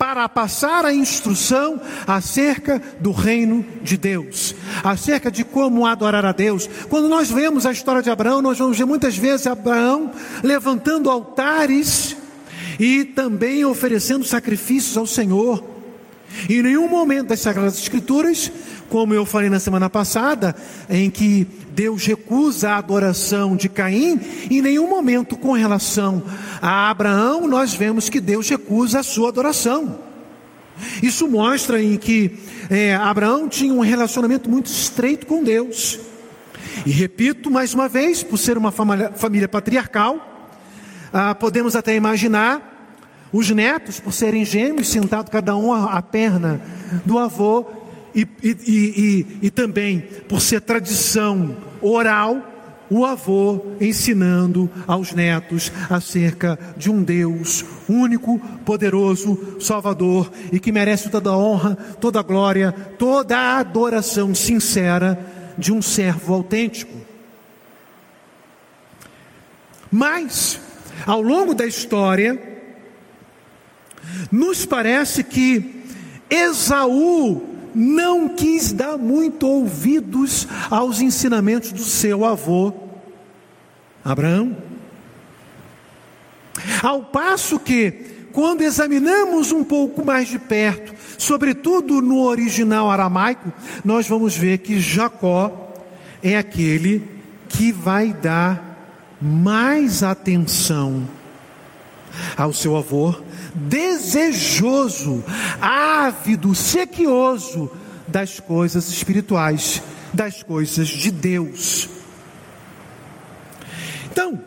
para 0.00 0.26
passar 0.30 0.86
a 0.86 0.94
instrução 0.94 1.78
acerca 2.06 2.80
do 3.00 3.12
reino 3.12 3.62
de 3.82 3.98
Deus, 3.98 4.54
acerca 4.82 5.30
de 5.30 5.44
como 5.44 5.84
adorar 5.86 6.24
a 6.24 6.32
Deus. 6.32 6.66
Quando 6.88 7.06
nós 7.06 7.30
vemos 7.30 7.66
a 7.66 7.72
história 7.72 8.00
de 8.00 8.08
Abraão, 8.08 8.40
nós 8.40 8.58
vamos 8.58 8.78
ver 8.78 8.86
muitas 8.86 9.14
vezes 9.14 9.46
Abraão 9.46 10.10
levantando 10.42 11.10
altares 11.10 12.16
e 12.78 13.04
também 13.04 13.62
oferecendo 13.62 14.24
sacrifícios 14.24 14.96
ao 14.96 15.06
Senhor. 15.06 15.62
Em 16.48 16.62
nenhum 16.62 16.88
momento 16.88 17.28
das 17.28 17.40
Sagradas 17.40 17.78
Escrituras, 17.78 18.50
como 18.90 19.14
eu 19.14 19.24
falei 19.24 19.48
na 19.48 19.60
semana 19.60 19.88
passada, 19.88 20.54
em 20.90 21.08
que 21.08 21.46
Deus 21.72 22.04
recusa 22.04 22.70
a 22.70 22.76
adoração 22.76 23.56
de 23.56 23.68
Caim, 23.68 24.20
em 24.50 24.60
nenhum 24.60 24.90
momento 24.90 25.36
com 25.36 25.52
relação 25.52 26.22
a 26.60 26.90
Abraão 26.90 27.46
nós 27.46 27.72
vemos 27.72 28.08
que 28.08 28.20
Deus 28.20 28.48
recusa 28.48 29.00
a 29.00 29.02
sua 29.02 29.28
adoração. 29.28 29.98
Isso 31.02 31.28
mostra 31.28 31.82
em 31.82 31.96
que 31.96 32.38
é, 32.68 32.94
Abraão 32.94 33.48
tinha 33.48 33.72
um 33.72 33.80
relacionamento 33.80 34.50
muito 34.50 34.66
estreito 34.66 35.26
com 35.26 35.42
Deus. 35.42 35.98
E 36.84 36.90
repito 36.90 37.50
mais 37.50 37.74
uma 37.74 37.88
vez, 37.88 38.22
por 38.22 38.38
ser 38.38 38.58
uma 38.58 38.70
família, 38.70 39.12
família 39.14 39.48
patriarcal, 39.48 40.58
ah, 41.12 41.34
podemos 41.34 41.76
até 41.76 41.94
imaginar 41.94 42.70
os 43.32 43.48
netos, 43.50 44.00
por 44.00 44.12
serem 44.12 44.44
gêmeos, 44.44 44.88
sentados 44.88 45.30
cada 45.30 45.56
um 45.56 45.72
à 45.72 46.00
perna 46.02 46.60
do 47.04 47.18
avô, 47.18 47.66
e, 48.14 48.26
e, 48.42 48.56
e, 48.66 49.26
e, 49.42 49.50
também 49.50 50.00
por 50.28 50.40
ser 50.40 50.60
tradição 50.60 51.56
oral, 51.80 52.50
o 52.90 53.04
avô 53.04 53.64
ensinando 53.80 54.68
aos 54.86 55.12
netos 55.12 55.70
acerca 55.88 56.58
de 56.76 56.90
um 56.90 57.04
Deus 57.04 57.64
único, 57.88 58.38
poderoso, 58.64 59.60
salvador 59.60 60.30
e 60.52 60.58
que 60.58 60.72
merece 60.72 61.08
toda 61.08 61.30
a 61.30 61.38
honra, 61.38 61.76
toda 62.00 62.18
a 62.18 62.22
glória, 62.22 62.72
toda 62.98 63.36
a 63.38 63.58
adoração 63.58 64.34
sincera 64.34 65.18
de 65.56 65.72
um 65.72 65.80
servo 65.80 66.34
autêntico. 66.34 66.98
Mas, 69.90 70.60
ao 71.06 71.22
longo 71.22 71.54
da 71.54 71.66
história, 71.66 72.40
nos 74.30 74.66
parece 74.66 75.22
que 75.22 75.84
Esaú 76.28 77.49
não 77.74 78.28
quis 78.28 78.72
dar 78.72 78.96
muito 78.96 79.46
ouvidos 79.46 80.46
aos 80.70 81.00
ensinamentos 81.00 81.72
do 81.72 81.82
seu 81.82 82.24
avô 82.24 82.72
Abraão. 84.04 84.56
Ao 86.82 87.02
passo 87.02 87.58
que, 87.58 87.92
quando 88.32 88.62
examinamos 88.62 89.52
um 89.52 89.62
pouco 89.64 90.04
mais 90.04 90.28
de 90.28 90.38
perto, 90.38 90.94
sobretudo 91.18 92.00
no 92.00 92.22
original 92.22 92.90
aramaico, 92.90 93.52
nós 93.84 94.06
vamos 94.08 94.36
ver 94.36 94.58
que 94.58 94.80
Jacó 94.80 95.74
é 96.22 96.36
aquele 96.36 97.06
que 97.48 97.72
vai 97.72 98.12
dar 98.12 98.70
mais 99.20 100.02
atenção 100.02 101.06
ao 102.36 102.52
seu 102.52 102.76
avô 102.76 103.14
desejoso, 103.54 105.24
ávido, 105.60 106.54
sequioso 106.54 107.70
das 108.06 108.40
coisas 108.40 108.88
espirituais, 108.88 109.82
das 110.12 110.42
coisas 110.42 110.88
de 110.88 111.10
Deus. 111.10 111.88
Então, 114.10 114.42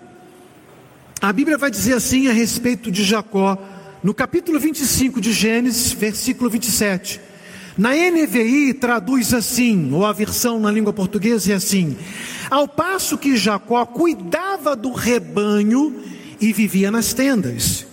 a 1.22 1.32
Bíblia 1.32 1.58
vai 1.58 1.72
dizer 1.72 1.94
assim 1.94 2.28
a 2.28 2.34
respeito 2.34 2.92
de 2.92 3.04
Jacó, 3.04 3.58
no 4.04 4.14
capítulo 4.14 4.60
25 4.60 5.22
de 5.22 5.32
Gênesis, 5.32 5.94
versículo 5.94 6.50
27. 6.50 7.22
Na 7.78 7.92
NVI 7.96 8.74
traduz 8.74 9.34
assim, 9.34 9.92
ou 9.94 10.06
a 10.06 10.12
versão 10.12 10.60
na 10.60 10.70
língua 10.70 10.94
portuguesa 10.94 11.54
é 11.54 11.56
assim: 11.56 11.98
Ao 12.52 12.68
passo 12.68 13.18
que 13.18 13.36
Jacó 13.38 13.84
cuidava 13.86 14.76
do 14.76 14.92
rebanho 14.92 15.96
e 16.40 16.54
vivia 16.54 16.92
nas 16.92 17.14
tendas. 17.14 17.88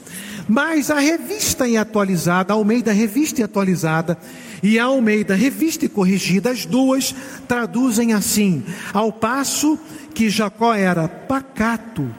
Mas 0.50 0.90
a 0.90 0.98
revista 0.98 1.68
e 1.68 1.76
atualizada, 1.76 2.52
Almeida 2.52 2.92
Revista 2.92 3.40
e 3.40 3.44
Atualizada. 3.44 4.18
E 4.60 4.80
a 4.80 4.86
Almeida 4.86 5.36
Revista 5.36 5.84
e 5.84 5.88
Corrigida, 5.88 6.50
as 6.50 6.66
duas 6.66 7.14
traduzem 7.46 8.12
assim: 8.14 8.64
ao 8.92 9.12
passo 9.12 9.78
que 10.12 10.28
Jacó 10.28 10.74
era 10.74 11.06
pacato 11.06 12.12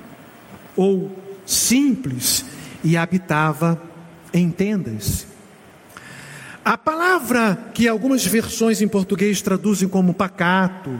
ou 0.78 1.12
simples 1.46 2.46
e 2.82 2.96
habitava 2.96 3.82
em 4.34 4.50
tendas. 4.50 5.28
A 6.63 6.78
palavra 6.78 7.72
que 7.74 7.86
algumas 7.86 8.26
versões 8.26 8.82
em 8.82 8.88
português 8.88 9.41
traduzem 9.41 9.89
como 9.89 10.13
pacato, 10.13 10.98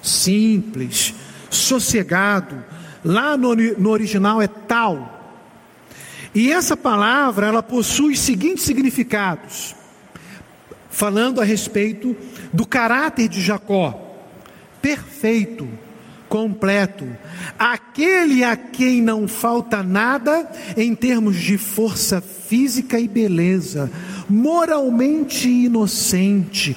simples, 0.00 1.14
sossegado, 1.50 2.62
lá 3.04 3.36
no, 3.36 3.56
no 3.56 3.90
original 3.90 4.40
é 4.40 4.46
tal 4.46 5.19
e 6.34 6.52
essa 6.52 6.76
palavra, 6.76 7.48
ela 7.48 7.62
possui 7.62 8.12
os 8.12 8.20
seguintes 8.20 8.64
significados, 8.64 9.74
falando 10.88 11.40
a 11.40 11.44
respeito 11.44 12.16
do 12.52 12.64
caráter 12.64 13.28
de 13.28 13.40
Jacó: 13.40 14.24
perfeito, 14.80 15.68
completo, 16.28 17.04
aquele 17.58 18.44
a 18.44 18.56
quem 18.56 19.02
não 19.02 19.26
falta 19.26 19.82
nada 19.82 20.48
em 20.76 20.94
termos 20.94 21.36
de 21.36 21.58
força 21.58 22.20
física 22.20 23.00
e 23.00 23.08
beleza, 23.08 23.90
moralmente 24.28 25.48
inocente, 25.48 26.76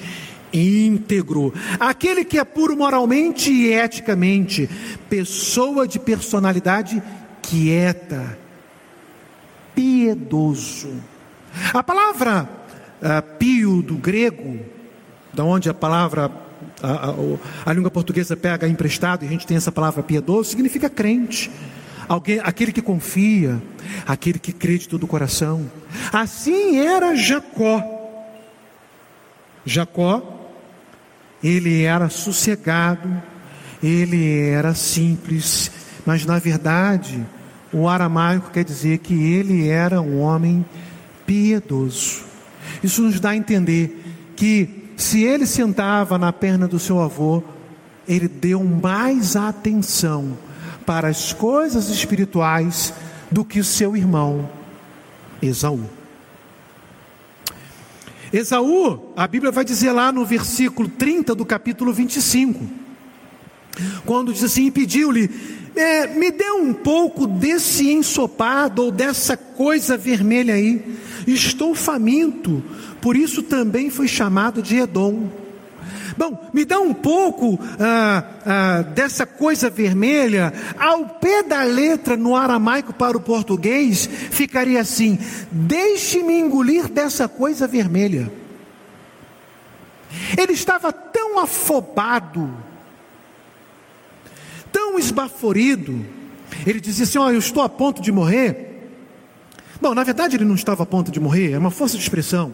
íntegro, 0.52 1.54
aquele 1.78 2.24
que 2.24 2.40
é 2.40 2.44
puro 2.44 2.76
moralmente 2.76 3.52
e 3.52 3.72
eticamente, 3.72 4.68
pessoa 5.08 5.86
de 5.86 6.00
personalidade 6.00 7.00
quieta 7.40 8.42
piedoso. 9.74 11.02
A 11.72 11.82
palavra 11.82 12.48
uh, 13.00 13.36
pio 13.38 13.82
do 13.82 13.96
grego, 13.96 14.60
da 15.32 15.44
onde 15.44 15.68
a 15.68 15.74
palavra 15.74 16.30
a, 16.82 17.10
a, 17.10 17.70
a, 17.70 17.72
língua 17.72 17.90
portuguesa 17.90 18.36
pega 18.36 18.68
emprestado 18.68 19.24
e 19.24 19.26
a 19.26 19.30
gente 19.30 19.46
tem 19.46 19.56
essa 19.56 19.72
palavra 19.72 20.02
piedoso, 20.02 20.50
significa 20.50 20.88
crente. 20.88 21.50
Alguém, 22.08 22.40
aquele 22.42 22.72
que 22.72 22.82
confia, 22.82 23.62
aquele 24.06 24.38
que 24.38 24.52
crê 24.52 24.76
de 24.78 24.88
todo 24.88 25.04
o 25.04 25.06
coração. 25.06 25.70
Assim 26.12 26.78
era 26.78 27.14
Jacó. 27.14 27.82
Jacó, 29.64 30.50
ele 31.42 31.82
era 31.82 32.10
sossegado, 32.10 33.22
ele 33.82 34.48
era 34.50 34.74
simples, 34.74 35.70
mas 36.04 36.26
na 36.26 36.38
verdade, 36.38 37.24
o 37.74 37.88
aramaico 37.88 38.52
quer 38.52 38.64
dizer 38.64 38.98
que 38.98 39.14
ele 39.14 39.68
era 39.68 40.00
um 40.00 40.20
homem 40.20 40.64
piedoso. 41.26 42.22
Isso 42.82 43.02
nos 43.02 43.18
dá 43.18 43.30
a 43.30 43.36
entender 43.36 44.00
que 44.36 44.84
se 44.96 45.24
ele 45.24 45.44
sentava 45.44 46.16
na 46.16 46.32
perna 46.32 46.68
do 46.68 46.78
seu 46.78 47.00
avô, 47.02 47.42
ele 48.06 48.28
deu 48.28 48.62
mais 48.62 49.34
atenção 49.34 50.38
para 50.86 51.08
as 51.08 51.32
coisas 51.32 51.88
espirituais 51.88 52.94
do 53.30 53.44
que 53.44 53.58
o 53.58 53.64
seu 53.64 53.96
irmão 53.96 54.48
Esaú. 55.42 55.82
Esaú, 58.32 59.12
a 59.16 59.26
Bíblia 59.26 59.50
vai 59.50 59.64
dizer 59.64 59.90
lá 59.90 60.12
no 60.12 60.24
versículo 60.24 60.88
30 60.88 61.34
do 61.34 61.44
capítulo 61.44 61.92
25, 61.92 62.64
quando 64.04 64.32
diz 64.32 64.44
assim: 64.44 64.70
pediu-lhe, 64.70 65.28
é, 65.76 66.06
me 66.06 66.30
dê 66.30 66.50
um 66.50 66.72
pouco 66.72 67.26
desse 67.26 67.90
ensopado 67.90 68.84
ou 68.84 68.90
dessa 68.90 69.36
coisa 69.36 69.96
vermelha 69.96 70.54
aí. 70.54 70.98
Estou 71.26 71.74
faminto, 71.74 72.62
por 73.00 73.16
isso 73.16 73.42
também 73.42 73.90
foi 73.90 74.08
chamado 74.08 74.62
de 74.62 74.76
Edom. 74.76 75.28
Bom, 76.16 76.48
me 76.52 76.64
dá 76.64 76.78
um 76.78 76.94
pouco 76.94 77.58
ah, 77.80 78.24
ah, 78.46 78.82
dessa 78.82 79.26
coisa 79.26 79.68
vermelha. 79.68 80.52
Ao 80.78 81.06
pé 81.06 81.42
da 81.42 81.62
letra 81.64 82.16
no 82.16 82.36
aramaico 82.36 82.92
para 82.92 83.16
o 83.16 83.20
português, 83.20 84.08
ficaria 84.30 84.80
assim: 84.80 85.18
Deixe-me 85.50 86.38
engolir 86.38 86.88
dessa 86.88 87.26
coisa 87.26 87.66
vermelha. 87.66 88.30
Ele 90.38 90.52
estava 90.52 90.92
tão 90.92 91.40
afobado, 91.40 92.48
esbaforido. 94.98 96.04
Ele 96.66 96.80
dizia 96.80 97.04
assim: 97.04 97.18
Ó, 97.18 97.26
oh, 97.26 97.30
eu 97.30 97.38
estou 97.38 97.62
a 97.62 97.68
ponto 97.68 98.00
de 98.00 98.12
morrer. 98.12 98.74
Bom, 99.80 99.94
na 99.94 100.04
verdade 100.04 100.36
ele 100.36 100.44
não 100.44 100.54
estava 100.54 100.82
a 100.82 100.86
ponto 100.86 101.10
de 101.10 101.20
morrer, 101.20 101.52
é 101.52 101.58
uma 101.58 101.70
força 101.70 101.96
de 101.96 102.02
expressão. 102.02 102.52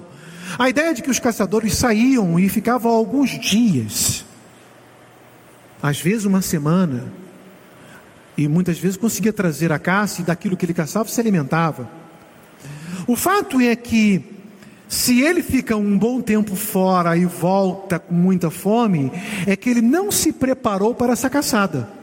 A 0.58 0.68
ideia 0.68 0.92
de 0.92 1.02
que 1.02 1.10
os 1.10 1.18
caçadores 1.18 1.76
saíam 1.76 2.38
e 2.38 2.48
ficavam 2.48 2.90
alguns 2.90 3.38
dias, 3.38 4.24
às 5.82 6.00
vezes 6.00 6.24
uma 6.24 6.42
semana, 6.42 7.12
e 8.36 8.48
muitas 8.48 8.78
vezes 8.78 8.96
conseguia 8.96 9.32
trazer 9.32 9.70
a 9.70 9.78
caça 9.78 10.22
e 10.22 10.24
daquilo 10.24 10.56
que 10.56 10.64
ele 10.64 10.74
caçava 10.74 11.08
se 11.08 11.20
alimentava. 11.20 11.88
O 13.06 13.14
fato 13.14 13.60
é 13.60 13.76
que, 13.76 14.24
se 14.88 15.20
ele 15.20 15.42
fica 15.42 15.76
um 15.76 15.96
bom 15.96 16.20
tempo 16.20 16.56
fora 16.56 17.16
e 17.16 17.26
volta 17.26 17.98
com 17.98 18.14
muita 18.14 18.50
fome, 18.50 19.12
é 19.46 19.54
que 19.54 19.70
ele 19.70 19.82
não 19.82 20.10
se 20.10 20.32
preparou 20.32 20.94
para 20.94 21.12
essa 21.12 21.30
caçada. 21.30 21.99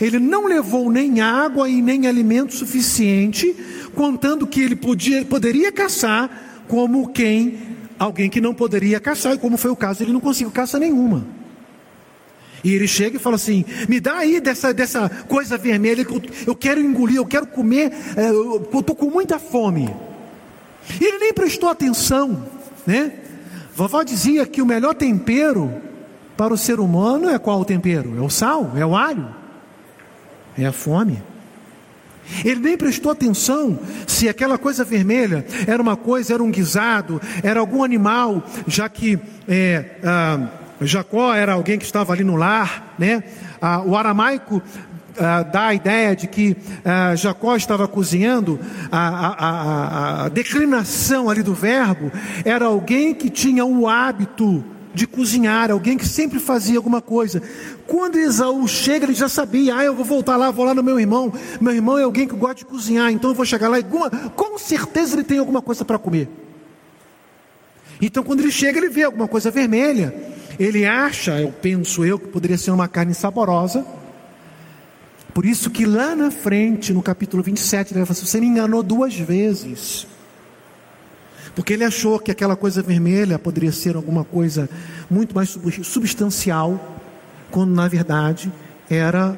Ele 0.00 0.18
não 0.18 0.46
levou 0.46 0.90
nem 0.90 1.20
água 1.20 1.68
e 1.68 1.80
nem 1.80 2.06
alimento 2.06 2.54
suficiente, 2.54 3.54
contando 3.94 4.46
que 4.46 4.60
ele 4.60 4.76
podia, 4.76 5.24
poderia 5.24 5.72
caçar 5.72 6.64
como 6.68 7.08
quem 7.08 7.76
alguém 7.98 8.28
que 8.28 8.40
não 8.40 8.54
poderia 8.54 9.00
caçar, 9.00 9.34
e 9.34 9.38
como 9.38 9.56
foi 9.56 9.70
o 9.70 9.76
caso, 9.76 10.02
ele 10.02 10.12
não 10.12 10.20
conseguiu 10.20 10.50
caça 10.50 10.78
nenhuma. 10.78 11.26
E 12.62 12.74
ele 12.74 12.88
chega 12.88 13.16
e 13.16 13.20
fala 13.20 13.36
assim: 13.36 13.64
me 13.88 14.00
dá 14.00 14.16
aí 14.16 14.40
dessa, 14.40 14.72
dessa 14.72 15.08
coisa 15.08 15.56
vermelha 15.56 16.04
que 16.04 16.12
eu, 16.12 16.22
eu 16.48 16.54
quero 16.54 16.80
engolir, 16.80 17.16
eu 17.16 17.26
quero 17.26 17.46
comer, 17.46 17.92
é, 18.16 18.28
eu 18.28 18.68
estou 18.74 18.96
com 18.96 19.10
muita 19.10 19.38
fome. 19.38 19.88
E 21.00 21.04
ele 21.04 21.18
nem 21.18 21.32
prestou 21.32 21.68
atenção, 21.68 22.44
né? 22.86 23.12
Vovó 23.74 24.02
dizia 24.02 24.46
que 24.46 24.62
o 24.62 24.66
melhor 24.66 24.94
tempero 24.94 25.72
para 26.36 26.52
o 26.52 26.56
ser 26.56 26.80
humano 26.80 27.28
é 27.28 27.38
qual 27.38 27.60
o 27.60 27.64
tempero? 27.64 28.16
É 28.16 28.20
o 28.20 28.30
sal? 28.30 28.72
É 28.74 28.84
o 28.84 28.96
alho? 28.96 29.45
É 30.58 30.66
a 30.66 30.72
fome. 30.72 31.22
Ele 32.44 32.60
nem 32.60 32.76
prestou 32.76 33.12
atenção 33.12 33.78
se 34.06 34.28
aquela 34.28 34.58
coisa 34.58 34.84
vermelha 34.84 35.46
era 35.66 35.80
uma 35.80 35.96
coisa, 35.96 36.34
era 36.34 36.42
um 36.42 36.50
guisado, 36.50 37.20
era 37.42 37.60
algum 37.60 37.84
animal, 37.84 38.44
já 38.66 38.88
que 38.88 39.18
é, 39.46 39.96
ah, 40.02 40.48
Jacó 40.80 41.32
era 41.32 41.52
alguém 41.52 41.78
que 41.78 41.84
estava 41.84 42.12
ali 42.12 42.24
no 42.24 42.36
lar, 42.36 42.94
né? 42.98 43.22
Ah, 43.60 43.80
o 43.82 43.96
aramaico 43.96 44.60
ah, 45.18 45.42
dá 45.42 45.66
a 45.66 45.74
ideia 45.74 46.16
de 46.16 46.26
que 46.26 46.56
ah, 46.84 47.14
Jacó 47.14 47.54
estava 47.56 47.86
cozinhando, 47.86 48.58
a, 48.90 49.08
a, 49.08 49.28
a, 49.28 50.24
a 50.24 50.28
declinação 50.28 51.30
ali 51.30 51.42
do 51.42 51.54
verbo 51.54 52.10
era 52.44 52.66
alguém 52.66 53.14
que 53.14 53.30
tinha 53.30 53.64
o 53.64 53.88
hábito 53.88 54.64
de 54.96 55.06
cozinhar, 55.06 55.70
alguém 55.70 55.98
que 55.98 56.08
sempre 56.08 56.40
fazia 56.40 56.78
alguma 56.78 57.02
coisa. 57.02 57.42
Quando 57.86 58.16
Esaú 58.16 58.66
chega, 58.66 59.04
ele 59.04 59.12
já 59.12 59.28
sabia, 59.28 59.76
ah, 59.76 59.84
eu 59.84 59.94
vou 59.94 60.06
voltar 60.06 60.38
lá, 60.38 60.50
vou 60.50 60.64
lá 60.64 60.74
no 60.74 60.82
meu 60.82 60.98
irmão. 60.98 61.30
Meu 61.60 61.74
irmão 61.74 61.98
é 61.98 62.02
alguém 62.02 62.26
que 62.26 62.34
gosta 62.34 62.56
de 62.56 62.64
cozinhar, 62.64 63.12
então 63.12 63.30
eu 63.30 63.34
vou 63.34 63.44
chegar 63.44 63.68
lá 63.68 63.78
e 63.78 63.84
com 64.34 64.58
certeza 64.58 65.14
ele 65.14 65.22
tem 65.22 65.38
alguma 65.38 65.60
coisa 65.60 65.84
para 65.84 65.98
comer. 65.98 66.30
Então 68.00 68.24
quando 68.24 68.40
ele 68.40 68.50
chega, 68.50 68.78
ele 68.78 68.88
vê 68.88 69.02
alguma 69.02 69.28
coisa 69.28 69.50
vermelha. 69.50 70.14
Ele 70.58 70.86
acha, 70.86 71.38
eu 71.38 71.52
penso 71.52 72.02
eu, 72.02 72.18
que 72.18 72.28
poderia 72.28 72.56
ser 72.56 72.70
uma 72.70 72.88
carne 72.88 73.12
saborosa. 73.12 73.84
Por 75.34 75.44
isso 75.44 75.68
que 75.68 75.84
lá 75.84 76.16
na 76.16 76.30
frente, 76.30 76.94
no 76.94 77.02
capítulo 77.02 77.42
27, 77.42 77.92
ele 77.92 78.00
vai 78.00 78.06
falar 78.06 78.18
assim, 78.18 78.26
você 78.26 78.40
me 78.40 78.46
enganou 78.46 78.82
duas 78.82 79.14
vezes. 79.14 80.06
Porque 81.56 81.72
ele 81.72 81.84
achou 81.84 82.20
que 82.20 82.30
aquela 82.30 82.54
coisa 82.54 82.82
vermelha 82.82 83.38
poderia 83.38 83.72
ser 83.72 83.96
alguma 83.96 84.22
coisa 84.22 84.68
muito 85.10 85.34
mais 85.34 85.58
substancial, 85.82 87.00
quando 87.50 87.74
na 87.74 87.88
verdade 87.88 88.52
era 88.90 89.36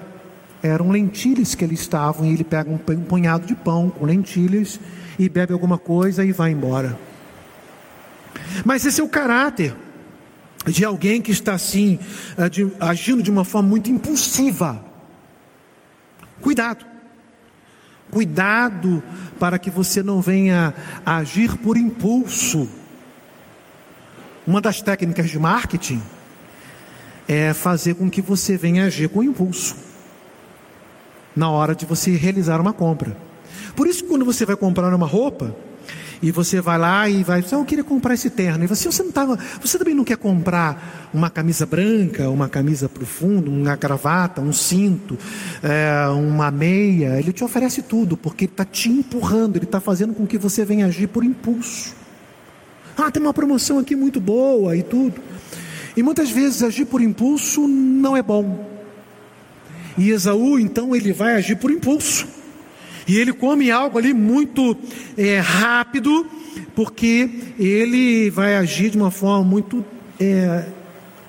eram 0.61 0.90
lentilhas 0.90 1.54
que 1.54 1.64
eles 1.64 1.81
estavam, 1.81 2.26
e 2.26 2.33
ele 2.33 2.42
pega 2.42 2.68
um 2.68 2.78
punhado 2.78 3.46
de 3.46 3.54
pão 3.54 3.88
com 3.88 4.04
lentilhas 4.04 4.81
e 5.16 5.28
bebe 5.28 5.52
alguma 5.52 5.78
coisa 5.78 6.24
e 6.24 6.33
vai 6.33 6.50
embora. 6.50 6.98
Mas 8.64 8.85
esse 8.85 9.00
é 9.00 9.04
o 9.04 9.09
caráter 9.09 9.76
de 10.66 10.85
alguém 10.85 11.22
que 11.22 11.31
está 11.31 11.54
assim, 11.54 12.00
eh, 12.37 12.50
agindo 12.81 13.22
de 13.22 13.31
uma 13.31 13.44
forma 13.44 13.68
muito 13.68 13.88
impulsiva. 13.88 14.85
Cuidado. 16.40 16.85
Cuidado 18.18 19.00
para 19.38 19.61
que 19.61 19.70
você 19.70 20.02
não 20.02 20.20
venha 20.20 20.74
agir 21.07 21.57
por 21.57 21.76
impulso. 21.76 22.68
Uma 24.44 24.61
das 24.61 24.83
técnicas 24.83 25.31
de 25.31 25.38
marketing 25.38 26.02
é 27.28 27.54
fazer 27.54 27.94
com 27.94 28.11
que 28.11 28.20
você 28.20 28.57
venha 28.57 28.87
agir 28.87 29.09
com 29.09 29.22
impulso 29.22 29.76
na 31.37 31.48
hora 31.48 31.76
de 31.76 31.87
você 31.87 32.11
realizar 32.16 32.61
uma 32.61 32.72
compra. 32.72 33.16
Por 33.76 33.87
isso, 33.87 34.04
quando 34.07 34.24
você 34.24 34.44
vai 34.44 34.57
comprar 34.57 34.92
uma 34.92 35.07
roupa, 35.07 35.54
e 36.22 36.31
você 36.31 36.61
vai 36.61 36.78
lá 36.78 37.09
e 37.09 37.22
vai, 37.22 37.44
eu 37.50 37.64
queria 37.64 37.85
comprar 37.85 38.14
esse 38.14 38.28
terno. 38.31 38.64
E 38.64 38.66
você, 38.66 38.90
você 38.90 39.02
não 39.02 39.12
tava, 39.12 39.38
você 39.61 39.78
também 39.78 39.94
não 39.94 40.04
quer 40.04 40.16
comprar 40.16 41.11
uma 41.14 41.31
camisa 41.31 41.64
branca, 41.64 42.28
uma 42.28 42.48
camisa 42.48 42.88
profunda, 42.88 43.48
uma 43.48 43.76
gravata, 43.76 44.40
um 44.40 44.52
cinto, 44.52 45.16
é, 45.62 46.09
uma 46.09 46.50
meia. 46.50 47.18
Ele 47.18 47.33
te 47.33 47.44
oferece 47.44 47.83
tudo, 47.83 48.16
porque 48.16 48.44
ele 48.44 48.52
está 48.52 48.64
te 48.64 48.88
empurrando, 48.88 49.57
ele 49.57 49.64
está 49.64 49.81
fazendo 49.81 50.12
com 50.14 50.26
que 50.26 50.37
você 50.37 50.64
venha 50.64 50.87
agir 50.87 51.07
por 51.07 51.24
impulso. 51.24 51.94
Ah, 52.96 53.11
tem 53.11 53.22
uma 53.22 53.33
promoção 53.35 53.78
aqui 53.78 53.94
muito 53.94 54.20
boa 54.20 54.76
e 54.76 54.83
tudo. 54.83 55.20
E 55.96 56.02
muitas 56.02 56.31
vezes 56.31 56.62
agir 56.62 56.85
por 56.85 57.00
impulso 57.00 57.66
não 57.68 58.16
é 58.16 58.22
bom. 58.22 58.68
E 59.96 60.11
Esaú, 60.11 60.59
então, 60.59 60.94
ele 60.94 61.12
vai 61.12 61.35
agir 61.35 61.57
por 61.57 61.70
impulso. 61.70 62.38
E 63.09 63.16
ele 63.16 63.33
come 63.33 63.71
algo 63.71 63.97
ali 63.97 64.12
muito 64.12 64.77
é, 65.16 65.40
rápido, 65.40 66.27
porque 66.77 67.55
ele 67.59 68.29
vai 68.29 68.57
agir 68.57 68.90
de 68.90 68.99
uma 68.99 69.11
forma 69.11 69.42
muito 69.42 69.83
é, 70.21 70.68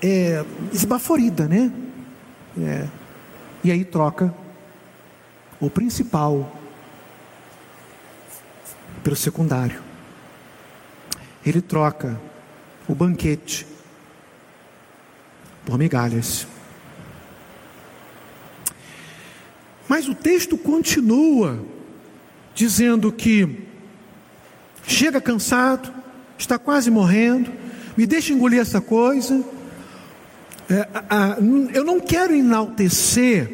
é, 0.02 0.44
esbaforida, 0.72 1.48
né? 1.48 1.72
É. 2.60 2.86
E 3.64 3.70
aí 3.70 3.82
troca 3.82 4.34
o 5.58 5.70
principal 5.70 6.54
pelo 9.02 9.16
secundário. 9.16 9.80
Ele 11.44 11.62
troca 11.62 12.20
o 12.86 12.94
banquete 12.94 13.66
por 15.64 15.78
migalhas. 15.78 16.46
Mas 19.90 20.06
o 20.06 20.14
texto 20.14 20.56
continua 20.56 21.58
dizendo 22.54 23.10
que 23.10 23.66
chega 24.86 25.20
cansado, 25.20 25.92
está 26.38 26.60
quase 26.60 26.92
morrendo, 26.92 27.50
me 27.96 28.06
deixa 28.06 28.32
engolir 28.32 28.60
essa 28.60 28.80
coisa. 28.80 29.44
É, 30.70 30.88
a, 30.94 31.32
a, 31.32 31.36
eu 31.74 31.84
não 31.84 31.98
quero 31.98 32.32
enaltecer 32.32 33.50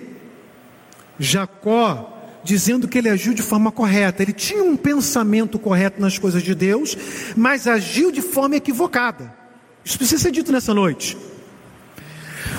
Jacó 1.18 2.12
dizendo 2.44 2.86
que 2.86 2.98
ele 2.98 3.08
agiu 3.08 3.32
de 3.32 3.40
forma 3.40 3.72
correta. 3.72 4.22
Ele 4.22 4.34
tinha 4.34 4.62
um 4.62 4.76
pensamento 4.76 5.58
correto 5.58 5.98
nas 6.02 6.18
coisas 6.18 6.42
de 6.42 6.54
Deus, 6.54 6.98
mas 7.34 7.66
agiu 7.66 8.12
de 8.12 8.20
forma 8.20 8.56
equivocada. 8.56 9.34
Isso 9.82 9.96
precisa 9.96 10.24
ser 10.24 10.32
dito 10.32 10.52
nessa 10.52 10.74
noite. 10.74 11.16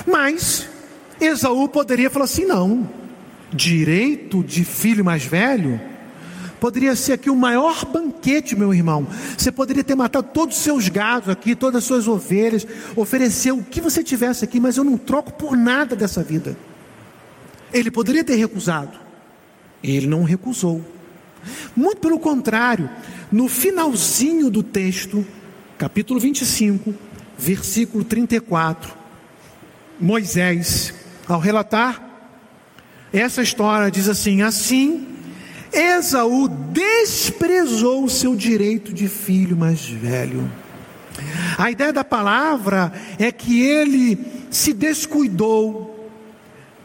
Mas 0.04 0.66
Esaú 1.20 1.68
poderia 1.68 2.10
falar 2.10 2.24
assim: 2.24 2.44
não, 2.44 2.98
direito 3.52 4.42
de 4.42 4.64
filho 4.64 5.04
mais 5.04 5.24
velho, 5.24 5.80
poderia 6.60 6.94
ser 6.96 7.14
aqui 7.14 7.30
o 7.30 7.36
maior 7.36 7.84
banquete, 7.86 8.56
meu 8.56 8.74
irmão. 8.74 9.06
Você 9.36 9.50
poderia 9.50 9.84
ter 9.84 9.94
matado 9.94 10.28
todos 10.32 10.56
os 10.56 10.62
seus 10.62 10.88
gados 10.88 11.28
aqui, 11.28 11.54
todas 11.54 11.78
as 11.78 11.84
suas 11.84 12.08
ovelhas, 12.08 12.66
oferecer 12.96 13.52
o 13.52 13.62
que 13.62 13.80
você 13.80 14.02
tivesse 14.02 14.44
aqui, 14.44 14.60
mas 14.60 14.76
eu 14.76 14.84
não 14.84 14.98
troco 14.98 15.32
por 15.32 15.56
nada 15.56 15.94
dessa 15.94 16.22
vida. 16.22 16.56
Ele 17.72 17.90
poderia 17.90 18.24
ter 18.24 18.36
recusado, 18.36 18.98
ele 19.82 20.06
não 20.06 20.24
recusou. 20.24 20.84
Muito 21.76 22.00
pelo 22.00 22.18
contrário, 22.18 22.90
no 23.30 23.48
finalzinho 23.48 24.50
do 24.50 24.62
texto, 24.62 25.24
capítulo 25.76 26.18
25, 26.18 26.94
versículo 27.38 28.02
34, 28.04 28.92
Moisés, 30.00 30.92
ao 31.26 31.38
relatar 31.38 32.07
essa 33.12 33.42
história 33.42 33.90
diz 33.90 34.08
assim: 34.08 34.42
assim, 34.42 35.06
Esaú 35.72 36.48
desprezou 36.48 38.04
o 38.04 38.10
seu 38.10 38.34
direito 38.34 38.92
de 38.92 39.08
filho 39.08 39.56
mais 39.56 39.86
velho. 39.86 40.50
A 41.56 41.70
ideia 41.70 41.92
da 41.92 42.04
palavra 42.04 42.92
é 43.18 43.32
que 43.32 43.60
ele 43.60 44.18
se 44.50 44.72
descuidou, 44.72 46.10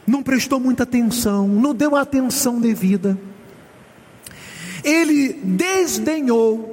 não 0.06 0.22
prestou 0.22 0.58
muita 0.58 0.82
atenção, 0.82 1.46
não 1.46 1.74
deu 1.74 1.94
a 1.94 2.00
atenção 2.00 2.60
devida. 2.60 3.18
Ele 4.82 5.40
desdenhou. 5.42 6.72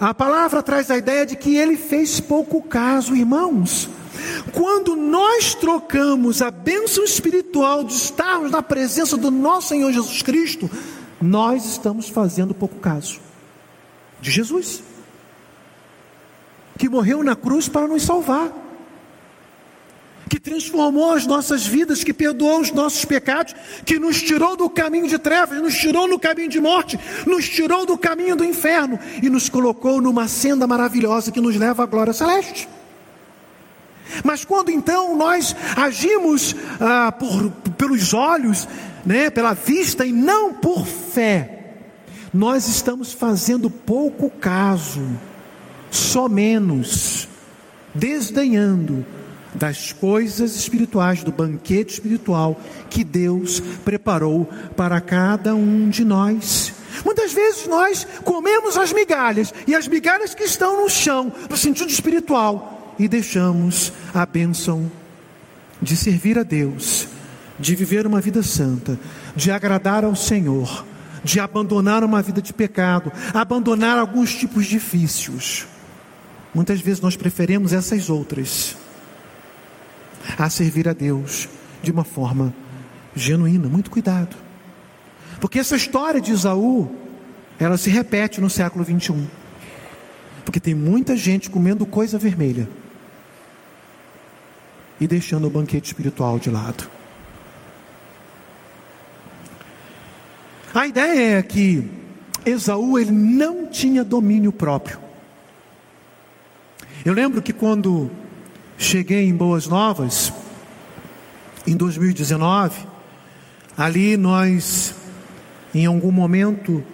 A 0.00 0.14
palavra 0.14 0.62
traz 0.62 0.90
a 0.90 0.96
ideia 0.96 1.26
de 1.26 1.36
que 1.36 1.56
ele 1.56 1.76
fez 1.76 2.20
pouco 2.20 2.62
caso, 2.62 3.14
irmãos. 3.14 3.88
Quando 4.52 4.96
nós 4.96 5.54
trocamos 5.54 6.42
a 6.42 6.50
bênção 6.50 7.04
espiritual 7.04 7.84
de 7.84 7.94
estarmos 7.94 8.50
na 8.50 8.62
presença 8.62 9.16
do 9.16 9.30
nosso 9.30 9.68
Senhor 9.68 9.92
Jesus 9.92 10.22
Cristo, 10.22 10.70
nós 11.20 11.64
estamos 11.64 12.08
fazendo 12.08 12.54
pouco 12.54 12.76
caso 12.76 13.20
de 14.20 14.30
Jesus, 14.30 14.82
que 16.76 16.88
morreu 16.88 17.22
na 17.22 17.34
cruz 17.34 17.68
para 17.68 17.86
nos 17.86 18.02
salvar, 18.02 18.52
que 20.28 20.38
transformou 20.38 21.12
as 21.12 21.26
nossas 21.26 21.66
vidas, 21.66 22.04
que 22.04 22.12
perdoou 22.12 22.60
os 22.60 22.70
nossos 22.70 23.04
pecados, 23.04 23.54
que 23.84 23.98
nos 23.98 24.22
tirou 24.22 24.56
do 24.56 24.68
caminho 24.68 25.08
de 25.08 25.18
trevas, 25.18 25.60
nos 25.60 25.74
tirou 25.74 26.06
no 26.06 26.18
caminho 26.18 26.48
de 26.48 26.60
morte, 26.60 26.98
nos 27.26 27.48
tirou 27.48 27.86
do 27.86 27.96
caminho 27.96 28.36
do 28.36 28.44
inferno 28.44 28.98
e 29.22 29.28
nos 29.28 29.48
colocou 29.48 30.00
numa 30.00 30.28
senda 30.28 30.66
maravilhosa 30.66 31.32
que 31.32 31.40
nos 31.40 31.56
leva 31.56 31.82
à 31.82 31.86
glória 31.86 32.12
celeste. 32.12 32.68
Mas 34.24 34.44
quando 34.44 34.70
então 34.70 35.16
nós 35.16 35.54
agimos 35.76 36.54
ah, 36.80 37.12
por, 37.12 37.50
pelos 37.76 38.12
olhos, 38.14 38.68
né, 39.04 39.30
pela 39.30 39.54
vista 39.54 40.04
e 40.04 40.12
não 40.12 40.54
por 40.54 40.86
fé, 40.86 41.58
nós 42.32 42.68
estamos 42.68 43.12
fazendo 43.12 43.70
pouco 43.70 44.28
caso, 44.30 45.02
só 45.90 46.28
menos, 46.28 47.28
desdenhando 47.94 49.04
das 49.54 49.92
coisas 49.92 50.54
espirituais, 50.54 51.24
do 51.24 51.32
banquete 51.32 51.94
espiritual 51.94 52.60
que 52.90 53.02
Deus 53.02 53.60
preparou 53.84 54.48
para 54.76 55.00
cada 55.00 55.54
um 55.54 55.88
de 55.88 56.04
nós. 56.04 56.72
Muitas 57.04 57.32
vezes 57.32 57.66
nós 57.66 58.06
comemos 58.24 58.76
as 58.76 58.92
migalhas 58.92 59.52
e 59.66 59.74
as 59.74 59.88
migalhas 59.88 60.34
que 60.34 60.44
estão 60.44 60.82
no 60.82 60.88
chão, 60.88 61.32
no 61.48 61.56
sentido 61.56 61.90
espiritual, 61.90 62.77
e 62.98 63.06
deixamos 63.06 63.92
a 64.12 64.26
bênção 64.26 64.90
de 65.80 65.96
servir 65.96 66.38
a 66.38 66.42
Deus, 66.42 67.08
de 67.58 67.74
viver 67.74 68.06
uma 68.06 68.20
vida 68.20 68.42
santa, 68.42 68.98
de 69.36 69.50
agradar 69.50 70.04
ao 70.04 70.16
Senhor, 70.16 70.84
de 71.22 71.38
abandonar 71.38 72.02
uma 72.02 72.20
vida 72.20 72.42
de 72.42 72.52
pecado, 72.52 73.12
abandonar 73.32 73.98
alguns 73.98 74.34
tipos 74.34 74.66
de 74.66 74.78
vícios. 74.78 75.66
Muitas 76.54 76.80
vezes 76.80 77.00
nós 77.00 77.16
preferimos 77.16 77.72
essas 77.72 78.10
outras 78.10 78.76
a 80.36 80.50
servir 80.50 80.88
a 80.88 80.92
Deus 80.92 81.48
de 81.82 81.90
uma 81.90 82.04
forma 82.04 82.52
genuína. 83.14 83.68
Muito 83.68 83.90
cuidado. 83.90 84.36
Porque 85.40 85.58
essa 85.58 85.76
história 85.76 86.20
de 86.20 86.32
Isaú, 86.32 86.90
ela 87.58 87.76
se 87.76 87.90
repete 87.90 88.40
no 88.40 88.50
século 88.50 88.84
21. 88.84 89.26
Porque 90.44 90.58
tem 90.58 90.74
muita 90.74 91.16
gente 91.16 91.50
comendo 91.50 91.86
coisa 91.86 92.18
vermelha 92.18 92.68
e 95.00 95.06
deixando 95.06 95.46
o 95.46 95.50
banquete 95.50 95.86
espiritual 95.86 96.38
de 96.38 96.50
lado. 96.50 96.88
A 100.74 100.86
ideia 100.86 101.38
é 101.38 101.42
que 101.42 101.90
Esaú 102.44 102.98
ele 102.98 103.10
não 103.10 103.66
tinha 103.66 104.04
domínio 104.04 104.52
próprio. 104.52 104.98
Eu 107.04 107.14
lembro 107.14 107.40
que 107.40 107.52
quando 107.52 108.10
cheguei 108.76 109.28
em 109.28 109.34
Boas 109.34 109.66
Novas, 109.66 110.32
em 111.66 111.76
2019, 111.76 112.86
ali 113.76 114.16
nós, 114.16 114.94
em 115.74 115.86
algum 115.86 116.12
momento, 116.12 116.84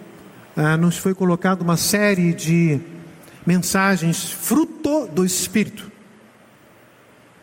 ah, 0.55 0.77
nos 0.77 0.97
foi 0.97 1.13
colocado 1.13 1.61
uma 1.61 1.77
série 1.77 2.33
de 2.33 2.79
mensagens 3.45 4.29
fruto 4.29 5.07
do 5.07 5.25
Espírito. 5.25 5.91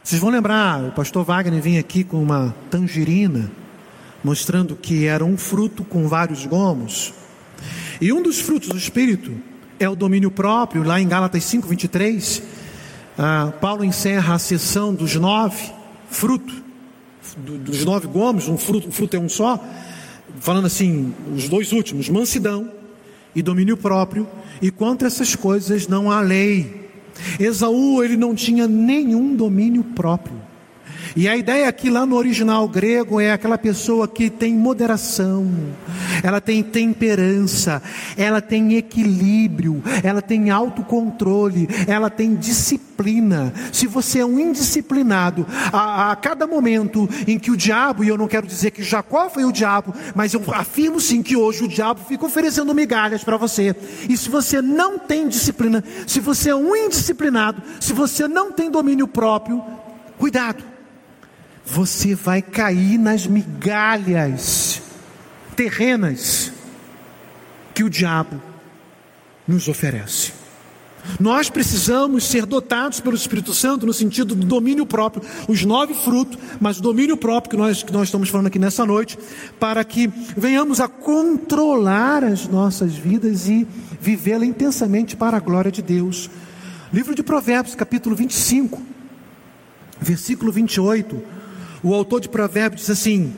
Vocês 0.05 0.21
vão 0.21 0.31
lembrar, 0.31 0.83
o 0.83 0.91
pastor 0.91 1.25
Wagner 1.25 1.63
vinha 1.63 1.79
aqui 1.79 2.03
com 2.03 2.21
uma 2.21 2.53
tangerina, 2.69 3.49
mostrando 4.23 4.75
que 4.75 5.07
era 5.07 5.25
um 5.25 5.37
fruto 5.37 5.85
com 5.85 6.09
vários 6.09 6.45
gomos. 6.45 7.15
E 8.01 8.13
um 8.13 8.21
dos 8.21 8.41
frutos 8.41 8.69
do 8.69 8.77
Espírito 8.77 9.33
é 9.79 9.89
o 9.89 9.95
domínio 9.95 10.29
próprio, 10.29 10.83
lá 10.83 11.01
em 11.01 11.07
Gálatas 11.07 11.45
5, 11.45 11.69
23. 11.69 12.43
Ah, 13.17 13.53
Paulo 13.61 13.85
encerra 13.85 14.35
a 14.35 14.39
sessão 14.41 14.93
dos 14.93 15.15
nove 15.15 15.71
frutos, 16.11 16.61
dos 17.37 17.85
nove 17.85 18.09
gomos, 18.09 18.49
um 18.49 18.59
fruto, 18.59 18.89
um 18.89 18.93
fruto 18.93 19.17
é 19.17 19.21
um 19.21 19.29
só, 19.29 19.65
falando 20.41 20.67
assim, 20.67 21.15
os 21.33 21.49
dois 21.49 21.71
últimos, 21.71 22.09
mansidão 22.09 22.73
e 23.37 23.41
domínio 23.41 23.77
próprio, 23.77 24.29
e 24.61 24.69
contra 24.69 25.07
essas 25.07 25.37
coisas 25.37 25.87
não 25.87 26.11
há 26.11 26.21
lei. 26.21 26.82
Esaú 27.39 28.03
ele 28.03 28.17
não 28.17 28.35
tinha 28.35 28.67
nenhum 28.67 29.35
domínio 29.35 29.85
próprio. 29.85 30.42
E 31.15 31.29
a 31.29 31.37
ideia 31.37 31.69
aqui 31.69 31.91
lá 31.91 32.07
no 32.07 32.17
original 32.17 32.67
grego 32.67 33.21
é 33.21 33.33
aquela 33.33 33.59
pessoa 33.59 34.09
que 34.09 34.31
tem 34.31 34.55
moderação, 34.55 35.47
ela 36.23 36.41
tem 36.41 36.63
temperança, 36.63 37.83
ela 38.17 38.41
tem 38.41 38.77
equilíbrio, 38.77 39.83
ela 40.03 40.23
tem 40.23 40.49
autocontrole, 40.49 41.69
ela 41.87 42.09
tem 42.09 42.35
disciplina. 42.35 43.53
Se 43.71 43.87
você 43.87 44.21
é 44.21 44.27
um 44.27 44.39
indisciplinado, 44.39 45.47
a, 45.71 46.13
a 46.13 46.17
cada 46.17 46.47
momento 46.47 47.07
em 47.27 47.39
que 47.39 47.51
o 47.51 47.57
diabo, 47.57 48.03
e 48.03 48.09
eu 48.09 48.17
não 48.17 48.29
quero 48.29 48.47
dizer 48.47 48.71
que 48.71 48.83
Jacó 48.83 49.29
foi 49.29 49.45
o 49.45 49.53
diabo, 49.53 49.95
mas 50.15 50.33
eu 50.33 50.43
afirmo 50.55 50.99
sim 50.99 51.23
que 51.23 51.37
hoje 51.37 51.63
o 51.63 51.69
diabo 51.69 52.01
fica 52.09 52.25
oferecendo 52.25 52.75
migalhas 52.75 53.23
para 53.23 53.37
você. 53.37 53.77
E 54.09 54.17
se 54.17 54.31
você 54.31 54.63
não 54.63 54.99
tem 54.99 55.29
disciplina, 55.29 55.85
se 56.07 56.21
você 56.21 56.51
é 56.51 56.55
um 56.55 56.75
indisciplinado, 56.75 57.63
se 57.81 57.93
você 57.93 58.27
não 58.27 58.51
tem 58.51 58.71
domínio 58.71 59.07
próprio, 59.07 59.63
cuidado 60.17 60.72
você 61.65 62.15
vai 62.15 62.43
cair 62.43 62.99
nas 62.99 63.27
migalhas 63.27 64.83
terrenas 65.55 66.53
que 67.75 67.85
o 67.85 67.91
diabo 67.91 68.41
nos 69.47 69.69
oferece. 69.69 70.33
Nós 71.19 71.51
precisamos 71.51 72.25
ser 72.25 72.47
dotados 72.47 73.01
pelo 73.01 73.17
Espírito 73.17 73.53
Santo 73.53 73.85
no 73.85 73.93
sentido 73.93 74.37
do 74.37 74.47
domínio 74.47 74.87
próprio, 74.87 75.23
os 75.49 75.65
nove 75.65 75.95
frutos, 75.95 76.39
mas 76.61 76.79
o 76.79 76.83
domínio 76.83 77.17
próprio 77.17 77.51
que 77.51 77.57
nós, 77.57 77.83
que 77.83 77.93
nós 77.93 78.05
estamos 78.05 78.29
falando 78.29 78.47
aqui 78.47 78.59
nessa 78.59 78.87
noite, 78.87 79.19
para 79.59 79.83
que 79.83 80.07
venhamos 80.37 80.81
a 80.81 80.87
controlar 80.87 82.23
as 82.23 82.47
nossas 82.47 82.95
vidas 82.95 83.49
e 83.49 83.67
vivê-la 84.01 84.47
intensamente 84.47 85.17
para 85.17 85.37
a 85.37 85.41
glória 85.41 85.73
de 85.73 85.83
Deus. 85.83 86.31
Livro 86.93 87.15
de 87.15 87.23
Provérbios, 87.23 87.75
capítulo 87.75 88.15
25, 88.15 88.81
versículo 90.01 90.53
28 90.53 91.42
o 91.83 91.95
autor 91.95 92.21
de 92.21 92.29
Provérbios 92.29 92.83
diz 92.83 92.91
assim: 92.91 93.35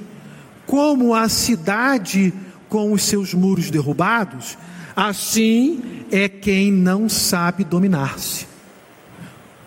Como 0.66 1.14
a 1.14 1.28
cidade 1.28 2.32
com 2.68 2.92
os 2.92 3.02
seus 3.02 3.32
muros 3.32 3.70
derrubados, 3.70 4.58
assim 4.94 6.04
é 6.10 6.28
quem 6.28 6.70
não 6.70 7.08
sabe 7.08 7.64
dominar-se. 7.64 8.46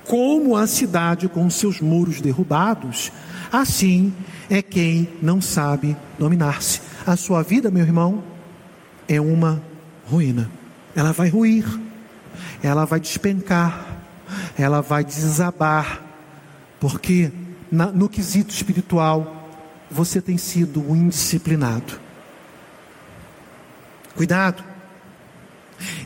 Como 0.05 0.55
a 0.55 0.67
cidade 0.67 1.27
com 1.27 1.45
os 1.45 1.55
seus 1.55 1.81
muros 1.81 2.21
derrubados, 2.21 3.11
assim 3.51 4.13
é 4.49 4.61
quem 4.61 5.09
não 5.21 5.41
sabe 5.41 5.97
dominar-se. 6.17 6.81
A 7.05 7.15
sua 7.15 7.43
vida, 7.43 7.69
meu 7.71 7.83
irmão, 7.83 8.23
é 9.07 9.19
uma 9.19 9.61
ruína. 10.05 10.49
Ela 10.95 11.11
vai 11.11 11.29
ruir, 11.29 11.65
ela 12.63 12.85
vai 12.85 12.99
despencar, 12.99 14.01
ela 14.57 14.81
vai 14.81 15.03
desabar, 15.03 16.01
porque 16.79 17.31
na, 17.71 17.87
no 17.87 18.07
quesito 18.09 18.53
espiritual, 18.53 19.49
você 19.89 20.21
tem 20.21 20.37
sido 20.37 20.81
um 20.81 20.95
indisciplinado. 20.95 21.99
Cuidado. 24.15 24.63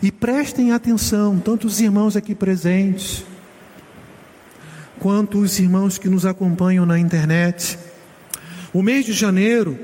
E 0.02 0.12
prestem 0.12 0.72
atenção, 0.72 1.40
tanto 1.40 1.68
os 1.68 1.80
irmãos 1.80 2.16
aqui 2.18 2.36
presentes, 2.36 3.24
quanto 5.00 5.40
os 5.40 5.58
irmãos 5.60 5.98
que 5.98 6.10
nos 6.10 6.26
acompanham 6.26 6.86
na 6.86 7.00
internet. 7.00 7.80
O 8.74 8.82
mês 8.82 9.06
de 9.06 9.14
janeiro, 9.14 9.80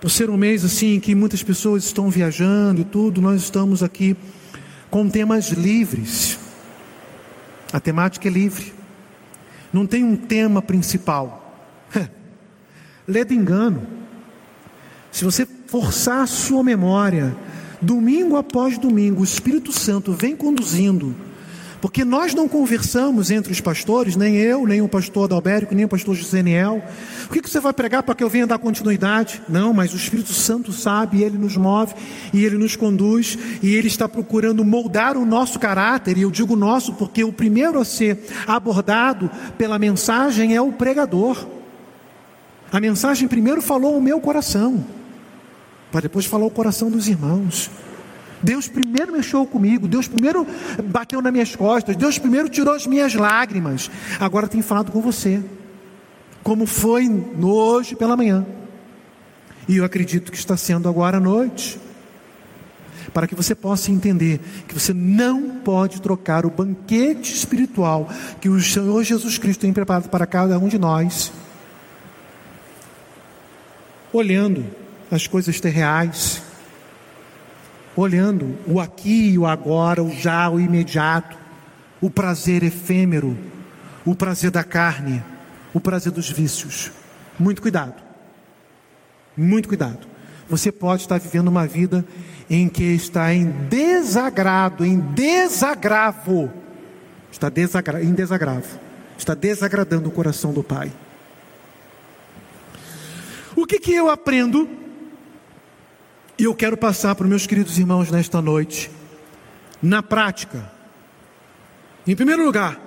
por 0.00 0.10
ser 0.10 0.30
um 0.30 0.36
mês 0.36 0.64
assim 0.64 1.00
que 1.00 1.14
muitas 1.14 1.42
pessoas 1.42 1.84
estão 1.84 2.08
viajando 2.08 2.80
e 2.80 2.84
tudo, 2.84 3.20
nós 3.20 3.42
estamos 3.42 3.82
aqui 3.82 4.16
com 4.90 5.08
temas 5.08 5.50
livres. 5.50 6.38
A 7.72 7.80
temática 7.80 8.28
é 8.28 8.30
livre 8.30 8.79
não 9.72 9.86
tem 9.86 10.04
um 10.04 10.16
tema 10.16 10.60
principal. 10.60 11.54
Lê 13.06 13.24
engano. 13.34 13.86
Se 15.10 15.24
você 15.24 15.46
forçar 15.66 16.22
a 16.22 16.26
sua 16.26 16.62
memória, 16.62 17.36
domingo 17.80 18.36
após 18.36 18.78
domingo, 18.78 19.20
o 19.20 19.24
Espírito 19.24 19.72
Santo 19.72 20.12
vem 20.12 20.36
conduzindo 20.36 21.14
Porque 21.80 22.04
nós 22.04 22.34
não 22.34 22.46
conversamos 22.46 23.30
entre 23.30 23.52
os 23.52 23.60
pastores, 23.60 24.14
nem 24.14 24.36
eu, 24.36 24.66
nem 24.66 24.82
o 24.82 24.88
pastor 24.88 25.24
Adalberico, 25.24 25.74
nem 25.74 25.86
o 25.86 25.88
pastor 25.88 26.14
Giseniel. 26.14 26.82
O 27.24 27.32
que, 27.32 27.40
que 27.40 27.48
você 27.48 27.58
vai 27.58 27.72
pregar 27.72 28.02
para 28.02 28.14
que 28.14 28.22
eu 28.22 28.28
venha 28.28 28.46
dar 28.46 28.58
continuidade? 28.58 29.40
Não, 29.48 29.72
mas 29.72 29.94
o 29.94 29.96
Espírito 29.96 30.34
Santo 30.34 30.72
sabe, 30.72 31.22
ele 31.22 31.38
nos 31.38 31.56
move 31.56 31.94
e 32.34 32.44
ele 32.44 32.58
nos 32.58 32.76
conduz 32.76 33.38
e 33.62 33.74
ele 33.74 33.88
está 33.88 34.06
procurando 34.06 34.62
moldar 34.62 35.16
o 35.16 35.24
nosso 35.24 35.58
caráter. 35.58 36.18
E 36.18 36.22
eu 36.22 36.30
digo 36.30 36.54
nosso 36.54 36.92
porque 36.94 37.24
o 37.24 37.32
primeiro 37.32 37.80
a 37.80 37.84
ser 37.84 38.26
abordado 38.46 39.30
pela 39.56 39.78
mensagem 39.78 40.54
é 40.54 40.60
o 40.60 40.72
pregador. 40.72 41.46
A 42.70 42.78
mensagem 42.78 43.26
primeiro 43.26 43.62
falou 43.62 43.96
o 43.96 44.02
meu 44.02 44.20
coração, 44.20 44.84
para 45.90 46.02
depois 46.02 46.26
falar 46.26 46.44
o 46.44 46.50
coração 46.50 46.90
dos 46.90 47.08
irmãos. 47.08 47.70
Deus 48.42 48.68
primeiro 48.68 49.12
mexeu 49.12 49.44
comigo, 49.46 49.86
Deus 49.86 50.08
primeiro 50.08 50.46
bateu 50.84 51.20
nas 51.20 51.32
minhas 51.32 51.54
costas, 51.54 51.96
Deus 51.96 52.18
primeiro 52.18 52.48
tirou 52.48 52.74
as 52.74 52.86
minhas 52.86 53.14
lágrimas. 53.14 53.90
Agora 54.18 54.48
tem 54.48 54.62
falado 54.62 54.90
com 54.90 55.00
você, 55.00 55.42
como 56.42 56.66
foi 56.66 57.08
hoje 57.40 57.94
pela 57.94 58.16
manhã, 58.16 58.46
e 59.68 59.76
eu 59.76 59.84
acredito 59.84 60.32
que 60.32 60.38
está 60.38 60.56
sendo 60.56 60.88
agora 60.88 61.18
à 61.18 61.20
noite, 61.20 61.78
para 63.12 63.26
que 63.26 63.34
você 63.34 63.54
possa 63.54 63.90
entender 63.90 64.40
que 64.68 64.74
você 64.74 64.94
não 64.94 65.58
pode 65.60 66.00
trocar 66.00 66.46
o 66.46 66.50
banquete 66.50 67.34
espiritual 67.34 68.08
que 68.40 68.48
o 68.48 68.60
Senhor 68.60 69.02
Jesus 69.02 69.36
Cristo 69.36 69.60
tem 69.60 69.72
preparado 69.72 70.08
para 70.08 70.26
cada 70.26 70.58
um 70.58 70.68
de 70.68 70.78
nós, 70.78 71.32
olhando 74.12 74.64
as 75.10 75.26
coisas 75.26 75.60
terreais 75.60 76.42
olhando 78.00 78.56
o 78.66 78.80
aqui 78.80 79.30
e 79.30 79.38
o 79.38 79.46
agora, 79.46 80.02
o 80.02 80.10
já, 80.10 80.48
o 80.48 80.58
imediato, 80.58 81.36
o 82.00 82.10
prazer 82.10 82.62
efêmero, 82.62 83.36
o 84.04 84.14
prazer 84.14 84.50
da 84.50 84.64
carne, 84.64 85.22
o 85.74 85.80
prazer 85.80 86.12
dos 86.12 86.30
vícios. 86.30 86.90
Muito 87.38 87.60
cuidado. 87.60 87.94
Muito 89.36 89.68
cuidado. 89.68 90.06
Você 90.48 90.72
pode 90.72 91.02
estar 91.02 91.18
vivendo 91.18 91.48
uma 91.48 91.66
vida 91.66 92.04
em 92.48 92.68
que 92.68 92.82
está 92.82 93.32
em 93.32 93.46
desagrado, 93.68 94.84
em 94.84 94.98
desagravo. 94.98 96.50
Está 97.30 97.48
desagra 97.48 98.02
em 98.02 98.12
desagravo. 98.12 98.78
Está 99.16 99.34
desagradando 99.34 100.08
o 100.08 100.12
coração 100.12 100.52
do 100.52 100.62
Pai. 100.62 100.90
O 103.54 103.66
que, 103.66 103.78
que 103.78 103.92
eu 103.92 104.10
aprendo 104.10 104.79
e 106.40 106.44
eu 106.44 106.54
quero 106.54 106.74
passar 106.74 107.14
para 107.14 107.24
os 107.24 107.28
meus 107.28 107.46
queridos 107.46 107.78
irmãos 107.78 108.10
nesta 108.10 108.40
noite, 108.40 108.90
na 109.82 110.02
prática. 110.02 110.72
Em 112.06 112.16
primeiro 112.16 112.42
lugar, 112.42 112.80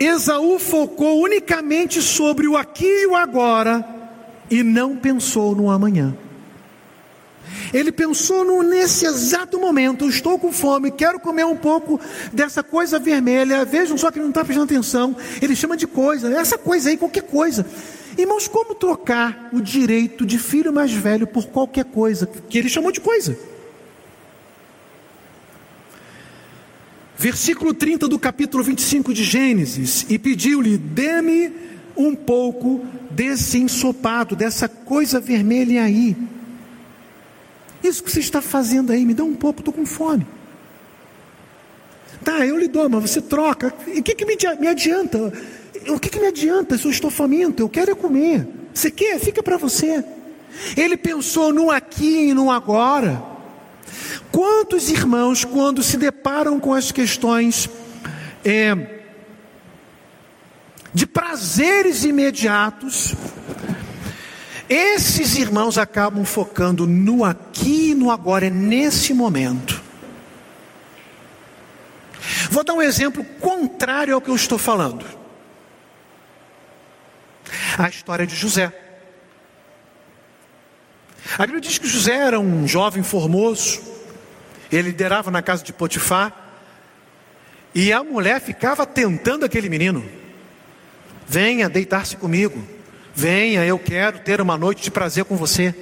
Esaú 0.00 0.58
focou 0.58 1.22
unicamente 1.22 2.02
sobre 2.02 2.48
o 2.48 2.56
aqui 2.56 2.88
e 2.88 3.06
o 3.06 3.14
agora 3.14 3.86
e 4.50 4.64
não 4.64 4.96
pensou 4.96 5.54
no 5.54 5.70
amanhã. 5.70 6.16
Ele 7.72 7.92
pensou 7.92 8.44
no, 8.44 8.64
nesse 8.64 9.06
exato 9.06 9.60
momento: 9.60 10.08
estou 10.08 10.36
com 10.36 10.52
fome, 10.52 10.90
quero 10.90 11.20
comer 11.20 11.46
um 11.46 11.56
pouco 11.56 12.00
dessa 12.32 12.64
coisa 12.64 12.98
vermelha. 12.98 13.64
Vejam 13.64 13.96
só 13.96 14.10
que 14.10 14.18
não 14.18 14.30
está 14.30 14.44
prestando 14.44 14.72
atenção. 14.72 15.16
Ele 15.40 15.54
chama 15.54 15.76
de 15.76 15.86
coisa, 15.86 16.36
essa 16.36 16.58
coisa 16.58 16.90
aí, 16.90 16.96
qualquer 16.96 17.22
coisa. 17.22 17.64
Irmãos, 18.16 18.46
como 18.46 18.74
trocar 18.74 19.48
o 19.52 19.60
direito 19.60 20.24
de 20.24 20.38
filho 20.38 20.72
mais 20.72 20.92
velho 20.92 21.26
por 21.26 21.46
qualquer 21.46 21.84
coisa 21.84 22.26
que 22.26 22.58
ele 22.58 22.68
chamou 22.68 22.92
de 22.92 23.00
coisa? 23.00 23.36
Versículo 27.16 27.72
30 27.72 28.08
do 28.08 28.18
capítulo 28.18 28.62
25 28.62 29.12
de 29.12 29.24
Gênesis: 29.24 30.06
E 30.08 30.18
pediu-lhe: 30.18 30.76
Dê-me 30.76 31.52
um 31.96 32.14
pouco 32.14 32.84
desse 33.10 33.58
ensopado, 33.58 34.36
dessa 34.36 34.68
coisa 34.68 35.20
vermelha 35.20 35.82
aí. 35.82 36.16
Isso 37.82 38.02
que 38.02 38.10
você 38.10 38.20
está 38.20 38.40
fazendo 38.40 38.92
aí, 38.92 39.04
me 39.04 39.14
dá 39.14 39.24
um 39.24 39.34
pouco, 39.34 39.60
estou 39.60 39.74
com 39.74 39.84
fome. 39.84 40.26
Tá, 42.24 42.46
eu 42.46 42.56
lhe 42.56 42.68
dou, 42.68 42.88
mas 42.88 43.10
você 43.10 43.20
troca. 43.20 43.74
E 43.86 44.00
o 44.00 44.02
que, 44.02 44.14
que 44.14 44.24
me 44.24 44.68
adianta? 44.68 45.32
O 45.88 45.98
que, 45.98 46.08
que 46.08 46.20
me 46.20 46.28
adianta 46.28 46.78
se 46.78 46.84
eu 46.84 46.90
estou 46.90 47.10
faminto? 47.10 47.62
Eu 47.62 47.68
quero 47.68 47.92
é 47.92 47.94
comer. 47.94 48.46
Você 48.72 48.90
quer? 48.90 49.18
Fica 49.18 49.42
para 49.42 49.56
você. 49.56 50.04
Ele 50.76 50.96
pensou 50.96 51.52
no 51.52 51.70
aqui 51.70 52.28
e 52.28 52.34
no 52.34 52.50
agora. 52.50 53.22
Quantos 54.30 54.88
irmãos, 54.88 55.44
quando 55.44 55.82
se 55.82 55.96
deparam 55.96 56.58
com 56.58 56.72
as 56.72 56.90
questões 56.90 57.68
é, 58.44 59.02
de 60.92 61.06
prazeres 61.06 62.04
imediatos, 62.04 63.14
esses 64.68 65.36
irmãos 65.36 65.76
acabam 65.76 66.24
focando 66.24 66.86
no 66.86 67.24
aqui 67.24 67.90
e 67.90 67.94
no 67.94 68.10
agora, 68.10 68.46
é 68.46 68.50
nesse 68.50 69.12
momento. 69.12 69.82
Vou 72.50 72.64
dar 72.64 72.74
um 72.74 72.82
exemplo 72.82 73.24
contrário 73.40 74.14
ao 74.14 74.20
que 74.20 74.30
eu 74.30 74.36
estou 74.36 74.58
falando 74.58 75.23
a 77.78 77.88
história 77.88 78.26
de 78.26 78.34
José. 78.34 78.72
A 81.38 81.42
Bíblia 81.42 81.60
diz 81.60 81.78
que 81.78 81.88
José 81.88 82.14
era 82.14 82.38
um 82.38 82.68
jovem 82.68 83.02
formoso, 83.02 83.80
ele 84.70 84.88
liderava 84.88 85.30
na 85.30 85.42
casa 85.42 85.64
de 85.64 85.72
Potifar, 85.72 86.32
e 87.74 87.92
a 87.92 88.04
mulher 88.04 88.40
ficava 88.40 88.86
tentando 88.86 89.44
aquele 89.44 89.68
menino: 89.68 90.04
venha 91.26 91.68
deitar-se 91.68 92.16
comigo, 92.16 92.62
venha, 93.14 93.64
eu 93.64 93.78
quero 93.78 94.20
ter 94.20 94.40
uma 94.40 94.56
noite 94.56 94.82
de 94.82 94.90
prazer 94.90 95.24
com 95.24 95.36
você. 95.36 95.74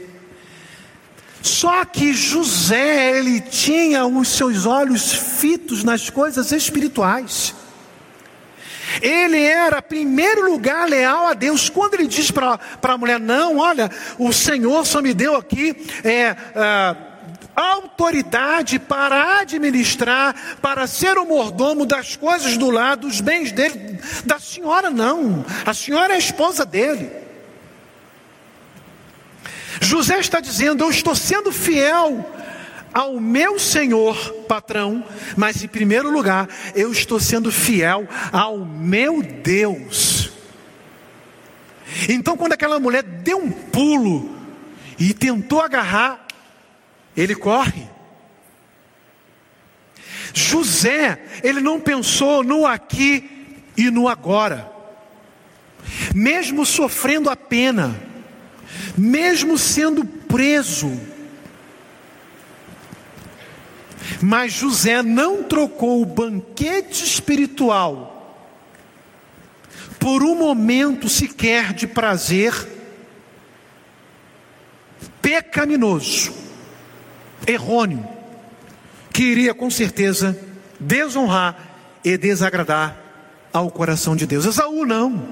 Só 1.42 1.84
que 1.84 2.14
José, 2.14 3.18
ele 3.18 3.40
tinha 3.40 4.06
os 4.06 4.28
seus 4.28 4.64
olhos 4.64 5.12
fitos 5.12 5.82
nas 5.82 6.08
coisas 6.08 6.52
espirituais. 6.52 7.52
Ele 9.00 9.40
era, 9.40 9.78
em 9.78 9.82
primeiro 9.82 10.50
lugar, 10.50 10.88
leal 10.88 11.26
a 11.26 11.34
Deus. 11.34 11.68
Quando 11.68 11.94
ele 11.94 12.06
diz 12.06 12.30
para 12.30 12.58
a 12.82 12.98
mulher: 12.98 13.20
Não, 13.20 13.58
olha, 13.58 13.90
o 14.18 14.32
Senhor 14.32 14.84
só 14.86 15.00
me 15.00 15.14
deu 15.14 15.36
aqui. 15.36 15.74
É, 16.04 16.36
é, 16.54 16.96
autoridade 17.54 18.78
para 18.78 19.40
administrar, 19.40 20.34
para 20.60 20.86
ser 20.86 21.18
o 21.18 21.26
mordomo 21.26 21.84
das 21.84 22.16
coisas 22.16 22.56
do 22.56 22.70
lado, 22.70 23.06
dos 23.08 23.20
bens 23.20 23.52
dele, 23.52 23.98
da 24.24 24.38
senhora 24.38 24.90
não, 24.90 25.44
a 25.66 25.74
senhora 25.74 26.14
é 26.14 26.16
a 26.16 26.18
esposa 26.18 26.64
dele. 26.64 27.10
José 29.80 30.18
está 30.18 30.40
dizendo: 30.40 30.84
Eu 30.84 30.90
estou 30.90 31.14
sendo 31.14 31.52
fiel 31.52 32.24
ao 32.92 33.20
meu 33.20 33.58
Senhor 33.58 34.16
patrão, 34.48 35.04
mas 35.36 35.62
em 35.62 35.68
primeiro 35.68 36.10
lugar, 36.10 36.48
eu 36.74 36.92
estou 36.92 37.18
sendo 37.18 37.50
fiel 37.50 38.08
ao 38.32 38.58
meu 38.58 39.22
Deus. 39.22 40.30
Então, 42.08 42.36
quando 42.36 42.52
aquela 42.52 42.80
mulher 42.80 43.02
deu 43.02 43.38
um 43.38 43.50
pulo 43.50 44.30
e 44.98 45.12
tentou 45.12 45.60
agarrar, 45.60 46.26
ele 47.16 47.34
corre. 47.34 47.88
José, 50.34 51.22
ele 51.42 51.60
não 51.60 51.78
pensou 51.78 52.42
no 52.42 52.66
aqui 52.66 53.28
e 53.76 53.90
no 53.90 54.08
agora, 54.08 54.70
mesmo 56.14 56.64
sofrendo 56.64 57.28
a 57.28 57.36
pena, 57.36 57.94
mesmo 58.96 59.58
sendo 59.58 60.04
preso, 60.04 60.90
Mas 64.20 64.52
José 64.52 65.02
não 65.02 65.42
trocou 65.42 66.02
o 66.02 66.06
banquete 66.06 67.04
espiritual 67.04 68.12
por 69.98 70.22
um 70.22 70.34
momento 70.34 71.08
sequer 71.08 71.72
de 71.72 71.86
prazer 71.86 72.52
pecaminoso, 75.20 76.32
errôneo, 77.46 78.06
que 79.12 79.22
iria 79.22 79.54
com 79.54 79.70
certeza 79.70 80.36
desonrar 80.80 81.56
e 82.04 82.16
desagradar 82.16 82.96
ao 83.52 83.70
coração 83.70 84.16
de 84.16 84.26
Deus. 84.26 84.44
Esaú 84.44 84.84
não. 84.84 85.28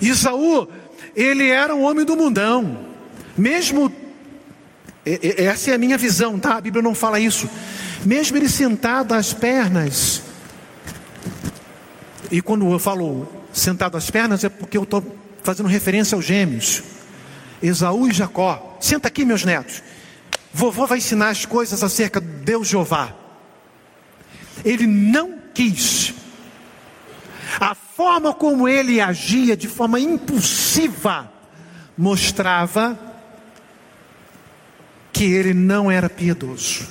Esaú, 0.00 0.68
ele 1.16 1.48
era 1.48 1.74
um 1.74 1.82
homem 1.82 2.04
do 2.04 2.16
mundão, 2.16 2.78
mesmo 3.36 3.92
essa 5.04 5.70
é 5.70 5.74
a 5.74 5.78
minha 5.78 5.98
visão, 5.98 6.38
tá? 6.38 6.56
A 6.56 6.60
Bíblia 6.60 6.82
não 6.82 6.94
fala 6.94 7.18
isso. 7.18 7.48
Mesmo 8.04 8.36
ele 8.36 8.48
sentado 8.48 9.14
às 9.14 9.32
pernas, 9.32 10.22
e 12.30 12.40
quando 12.40 12.70
eu 12.70 12.78
falo 12.78 13.28
sentado 13.52 13.96
às 13.96 14.10
pernas 14.10 14.42
é 14.44 14.48
porque 14.48 14.78
eu 14.78 14.84
estou 14.84 15.04
fazendo 15.42 15.68
referência 15.68 16.14
aos 16.14 16.24
gêmeos, 16.24 16.82
Esaú 17.62 18.08
e 18.08 18.12
Jacó. 18.12 18.78
Senta 18.80 19.08
aqui, 19.08 19.24
meus 19.24 19.44
netos. 19.44 19.82
Vovô 20.52 20.86
vai 20.86 20.98
ensinar 20.98 21.30
as 21.30 21.46
coisas 21.46 21.82
acerca 21.82 22.20
de 22.20 22.26
Deus 22.26 22.68
Jeová. 22.68 23.14
Ele 24.64 24.86
não 24.86 25.38
quis. 25.54 26.14
A 27.60 27.74
forma 27.74 28.32
como 28.32 28.68
ele 28.68 29.00
agia 29.00 29.56
de 29.56 29.68
forma 29.68 30.00
impulsiva 30.00 31.30
mostrava 31.96 32.98
que 35.12 35.24
ele 35.24 35.52
não 35.52 35.90
era 35.90 36.08
piedoso. 36.08 36.86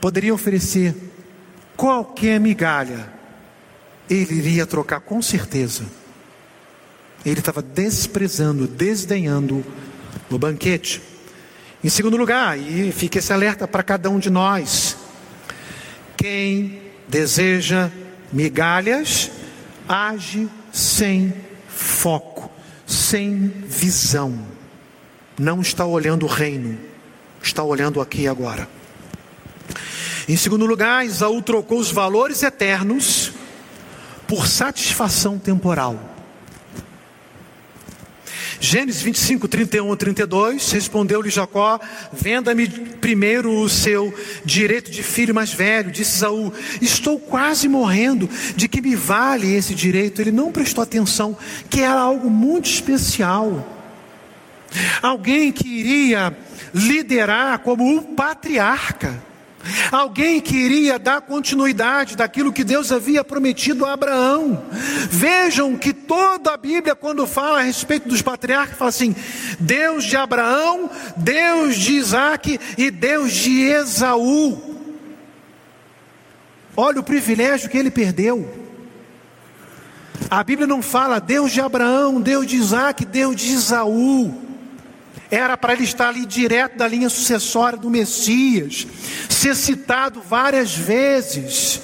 Poderia 0.00 0.34
oferecer 0.34 0.94
qualquer 1.76 2.38
migalha, 2.38 3.12
ele 4.08 4.34
iria 4.34 4.66
trocar 4.66 5.00
com 5.00 5.20
certeza. 5.20 5.84
Ele 7.24 7.40
estava 7.40 7.60
desprezando, 7.60 8.68
desdenhando 8.68 9.64
o 10.30 10.38
banquete. 10.38 11.02
Em 11.82 11.88
segundo 11.88 12.16
lugar, 12.16 12.58
e 12.58 12.92
fique 12.92 13.18
esse 13.18 13.32
alerta 13.32 13.66
para 13.66 13.82
cada 13.82 14.08
um 14.08 14.18
de 14.18 14.30
nós: 14.30 14.96
quem 16.16 16.82
deseja 17.08 17.90
migalhas 18.32 19.30
age 19.88 20.48
sem 20.72 21.32
foco, 21.68 22.50
sem 22.86 23.48
visão, 23.66 24.55
não 25.38 25.60
está 25.60 25.84
olhando 25.84 26.24
o 26.24 26.28
reino, 26.28 26.78
está 27.42 27.62
olhando 27.62 28.00
aqui 28.00 28.22
e 28.22 28.28
agora. 28.28 28.68
Em 30.28 30.36
segundo 30.36 30.66
lugar, 30.66 31.06
Isaú 31.06 31.40
trocou 31.40 31.78
os 31.78 31.90
valores 31.90 32.42
eternos 32.42 33.32
por 34.26 34.46
satisfação 34.46 35.38
temporal. 35.38 36.16
Gênesis 38.58 39.02
25, 39.02 39.46
31 39.46 39.92
a 39.92 39.96
32, 39.96 40.72
respondeu-lhe 40.72 41.30
Jacó: 41.30 41.78
Venda-me 42.12 42.66
primeiro 42.66 43.52
o 43.52 43.68
seu 43.68 44.12
direito 44.44 44.90
de 44.90 45.02
filho 45.02 45.34
mais 45.34 45.52
velho. 45.52 45.90
Disse 45.90 46.16
Isaú: 46.16 46.52
Estou 46.80 47.20
quase 47.20 47.68
morrendo, 47.68 48.28
de 48.56 48.66
que 48.66 48.80
me 48.80 48.96
vale 48.96 49.54
esse 49.54 49.74
direito? 49.74 50.20
Ele 50.20 50.32
não 50.32 50.50
prestou 50.50 50.82
atenção, 50.82 51.36
que 51.68 51.80
era 51.82 52.00
algo 52.00 52.30
muito 52.30 52.68
especial. 52.68 53.75
Alguém 55.02 55.52
que 55.52 55.68
iria 55.68 56.36
liderar 56.74 57.60
como 57.60 57.84
um 57.84 58.02
patriarca. 58.02 59.22
Alguém 59.90 60.40
que 60.40 60.56
iria 60.56 60.98
dar 60.98 61.20
continuidade 61.22 62.16
daquilo 62.16 62.52
que 62.52 62.62
Deus 62.62 62.92
havia 62.92 63.24
prometido 63.24 63.84
a 63.84 63.94
Abraão. 63.94 64.62
Vejam 65.10 65.76
que 65.76 65.92
toda 65.92 66.52
a 66.52 66.56
Bíblia, 66.56 66.94
quando 66.94 67.26
fala 67.26 67.58
a 67.58 67.62
respeito 67.62 68.08
dos 68.08 68.22
patriarcas, 68.22 68.78
fala 68.78 68.90
assim: 68.90 69.14
Deus 69.58 70.04
de 70.04 70.16
Abraão, 70.16 70.88
Deus 71.16 71.76
de 71.76 71.94
Isaac 71.94 72.60
e 72.78 72.90
Deus 72.90 73.32
de 73.32 73.62
Esaú. 73.62 74.76
Olha 76.76 77.00
o 77.00 77.04
privilégio 77.04 77.70
que 77.70 77.78
ele 77.78 77.90
perdeu. 77.90 78.66
A 80.30 80.44
Bíblia 80.44 80.66
não 80.66 80.82
fala 80.82 81.20
Deus 81.20 81.52
de 81.52 81.60
Abraão, 81.60 82.20
Deus 82.20 82.46
de 82.46 82.56
Isaac, 82.56 83.04
Deus 83.04 83.36
de 83.36 83.52
Esaú. 83.52 84.45
Era 85.30 85.56
para 85.56 85.72
ele 85.72 85.84
estar 85.84 86.08
ali 86.08 86.24
direto 86.24 86.76
da 86.76 86.86
linha 86.86 87.08
sucessória 87.08 87.78
do 87.78 87.90
Messias, 87.90 88.86
ser 89.28 89.56
citado 89.56 90.20
várias 90.20 90.74
vezes. 90.76 91.80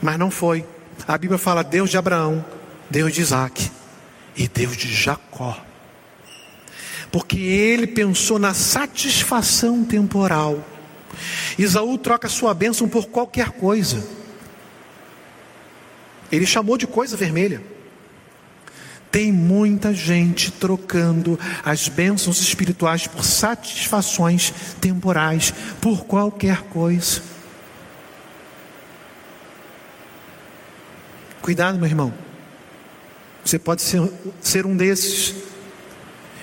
Mas 0.00 0.18
não 0.18 0.30
foi. 0.30 0.64
A 1.06 1.18
Bíblia 1.18 1.38
fala 1.38 1.64
Deus 1.64 1.90
de 1.90 1.98
Abraão, 1.98 2.44
Deus 2.88 3.12
de 3.12 3.20
Isaac 3.20 3.70
e 4.36 4.46
Deus 4.46 4.76
de 4.76 4.92
Jacó. 4.92 5.60
Porque 7.10 7.38
ele 7.38 7.86
pensou 7.86 8.38
na 8.38 8.54
satisfação 8.54 9.84
temporal. 9.84 10.64
Isaú 11.58 11.96
troca 11.98 12.28
sua 12.28 12.54
bênção 12.54 12.88
por 12.88 13.06
qualquer 13.06 13.50
coisa. 13.52 14.06
Ele 16.30 16.46
chamou 16.46 16.76
de 16.76 16.86
coisa 16.86 17.16
vermelha. 17.16 17.62
Tem 19.16 19.32
muita 19.32 19.94
gente 19.94 20.50
trocando 20.50 21.40
as 21.64 21.88
bênçãos 21.88 22.38
espirituais 22.38 23.06
por 23.06 23.24
satisfações 23.24 24.52
temporais, 24.78 25.54
por 25.80 26.04
qualquer 26.04 26.64
coisa. 26.64 27.22
Cuidado, 31.40 31.78
meu 31.78 31.86
irmão. 31.86 32.12
Você 33.42 33.58
pode 33.58 33.80
ser, 33.80 34.02
ser 34.42 34.66
um 34.66 34.76
desses. 34.76 35.34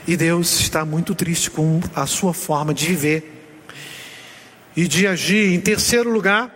E 0.07 0.17
Deus 0.17 0.59
está 0.61 0.83
muito 0.83 1.13
triste 1.13 1.51
com 1.51 1.79
a 1.93 2.07
sua 2.07 2.33
forma 2.33 2.73
de 2.73 2.87
viver 2.87 3.55
e 4.75 4.87
de 4.87 5.05
agir. 5.05 5.53
Em 5.53 5.61
terceiro 5.61 6.11
lugar, 6.11 6.51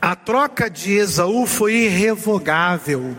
a 0.00 0.14
troca 0.14 0.70
de 0.70 0.92
Esaú 0.92 1.46
foi 1.46 1.74
irrevogável. 1.74 3.16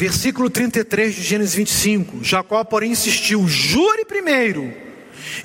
Versículo 0.00 0.48
33 0.48 1.14
de 1.14 1.22
Gênesis 1.22 1.54
25. 1.54 2.24
Jacó, 2.24 2.64
porém, 2.64 2.92
insistiu: 2.92 3.46
jure 3.46 4.06
primeiro. 4.06 4.72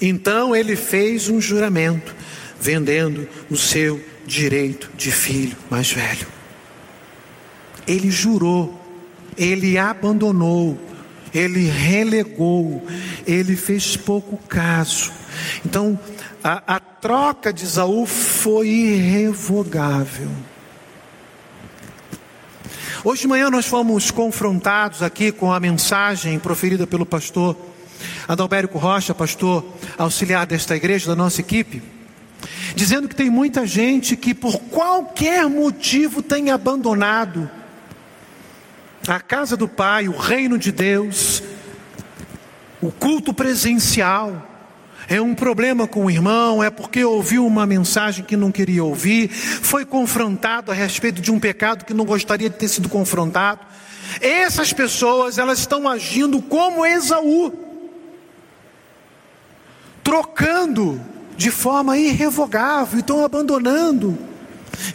Então 0.02 0.56
ele 0.56 0.78
fez 0.78 1.28
um 1.28 1.42
juramento, 1.42 2.16
vendendo 2.58 3.28
o 3.50 3.58
seu 3.58 4.02
direito 4.26 4.90
de 4.96 5.12
filho 5.12 5.58
mais 5.70 5.92
velho. 5.92 6.26
Ele 7.86 8.10
jurou, 8.10 8.82
ele 9.38 9.78
abandonou, 9.78 10.80
ele 11.34 11.68
relegou, 11.68 12.82
ele 13.28 13.58
fez 13.58 13.98
pouco 13.98 14.38
caso. 14.48 15.12
Então, 15.66 16.00
a, 16.42 16.76
a 16.76 16.80
troca 16.80 17.52
de 17.52 17.66
Isaú 17.66 18.06
foi 18.06 18.70
irrevogável. 18.70 20.30
Hoje 23.08 23.22
de 23.22 23.28
manhã 23.28 23.52
nós 23.52 23.68
fomos 23.68 24.10
confrontados 24.10 25.04
aqui 25.04 25.32
com 25.32 25.54
a 25.54 25.60
mensagem 25.60 26.40
proferida 26.40 26.88
pelo 26.88 27.06
pastor 27.06 27.56
Adalberico 28.28 28.80
Rocha, 28.80 29.14
pastor 29.14 29.64
auxiliar 29.96 30.48
desta 30.48 30.76
igreja, 30.76 31.06
da 31.06 31.16
nossa 31.16 31.40
equipe, 31.40 31.84
dizendo 32.76 33.08
que 33.08 33.16
tem 33.16 33.30
muita 33.30 33.64
gente 33.64 34.18
que 34.18 34.34
por 34.34 34.58
qualquer 34.58 35.48
motivo 35.48 36.24
tem 36.24 36.50
abandonado 36.50 37.48
a 39.08 39.20
casa 39.20 39.56
do 39.56 39.68
Pai, 39.68 40.08
o 40.08 40.18
reino 40.18 40.58
de 40.58 40.72
Deus, 40.72 41.44
o 42.82 42.92
culto 42.92 43.36
presencial, 43.36 44.55
é 45.08 45.22
um 45.22 45.36
problema 45.36 45.88
com 45.88 46.06
o 46.06 46.12
irmão, 46.12 46.64
é 46.64 46.70
porque 46.70 47.04
ouviu 47.04 47.46
uma 47.46 47.66
mensagem 47.66 48.26
que 48.26 48.36
não 48.36 48.52
queria 48.52 48.84
ouvir, 48.84 49.30
foi 49.30 49.86
confrontado 49.86 50.72
a 50.72 50.76
respeito 50.76 51.22
de 51.22 51.32
um 51.32 51.40
pecado 51.40 51.86
que 51.86 51.94
não 51.94 52.06
gostaria 52.06 52.50
de 52.50 52.56
ter 52.56 52.68
sido 52.68 52.90
confrontado. 52.90 53.62
Essas 54.22 54.72
pessoas, 54.74 55.38
elas 55.38 55.60
estão 55.60 55.88
agindo 55.88 56.42
como 56.42 56.86
Esaú, 56.86 57.54
trocando 60.04 61.02
de 61.36 61.52
forma 61.52 61.98
irrevogável, 61.98 63.00
estão 63.00 63.24
abandonando, 63.24 64.18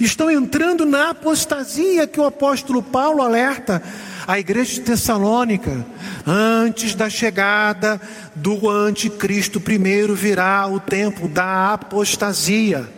estão 0.01 0.31
entrando 0.31 0.85
na 0.85 1.11
apostasia 1.11 2.07
que 2.07 2.21
o 2.21 2.25
apóstolo 2.25 2.83
Paulo 2.83 3.23
alerta 3.23 3.83
a 4.27 4.39
igreja 4.39 4.75
de 4.75 4.81
Tessalônica, 4.83 5.85
antes 6.27 6.95
da 6.95 7.11
chegada 7.11 8.01
do 8.35 8.69
anticristo, 8.71 9.61
primeiro 9.61 10.15
virá 10.15 10.67
o 10.67 10.79
tempo 10.79 11.27
da 11.27 11.73
apostasia. 11.73 12.89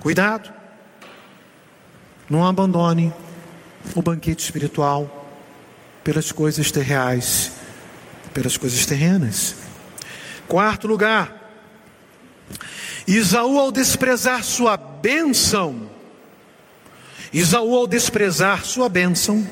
Cuidado, 0.00 0.52
não 2.28 2.46
abandone 2.46 3.12
o 3.94 4.02
banquete 4.02 4.44
espiritual 4.44 5.26
pelas 6.04 6.32
coisas 6.32 6.70
terreais, 6.70 7.52
pelas 8.34 8.56
coisas 8.56 8.84
terrenas. 8.84 9.56
Quarto 10.46 10.86
lugar, 10.86 11.37
Isaú, 13.08 13.58
ao 13.58 13.72
desprezar 13.72 14.44
sua 14.44 14.76
bênção, 14.76 15.88
Isaú, 17.32 17.74
ao 17.74 17.86
desprezar 17.86 18.66
sua 18.66 18.86
bênção, 18.86 19.48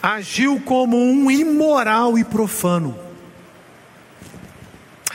agiu 0.00 0.60
como 0.60 0.96
um 0.96 1.28
imoral 1.28 2.16
e 2.16 2.22
profano. 2.22 3.03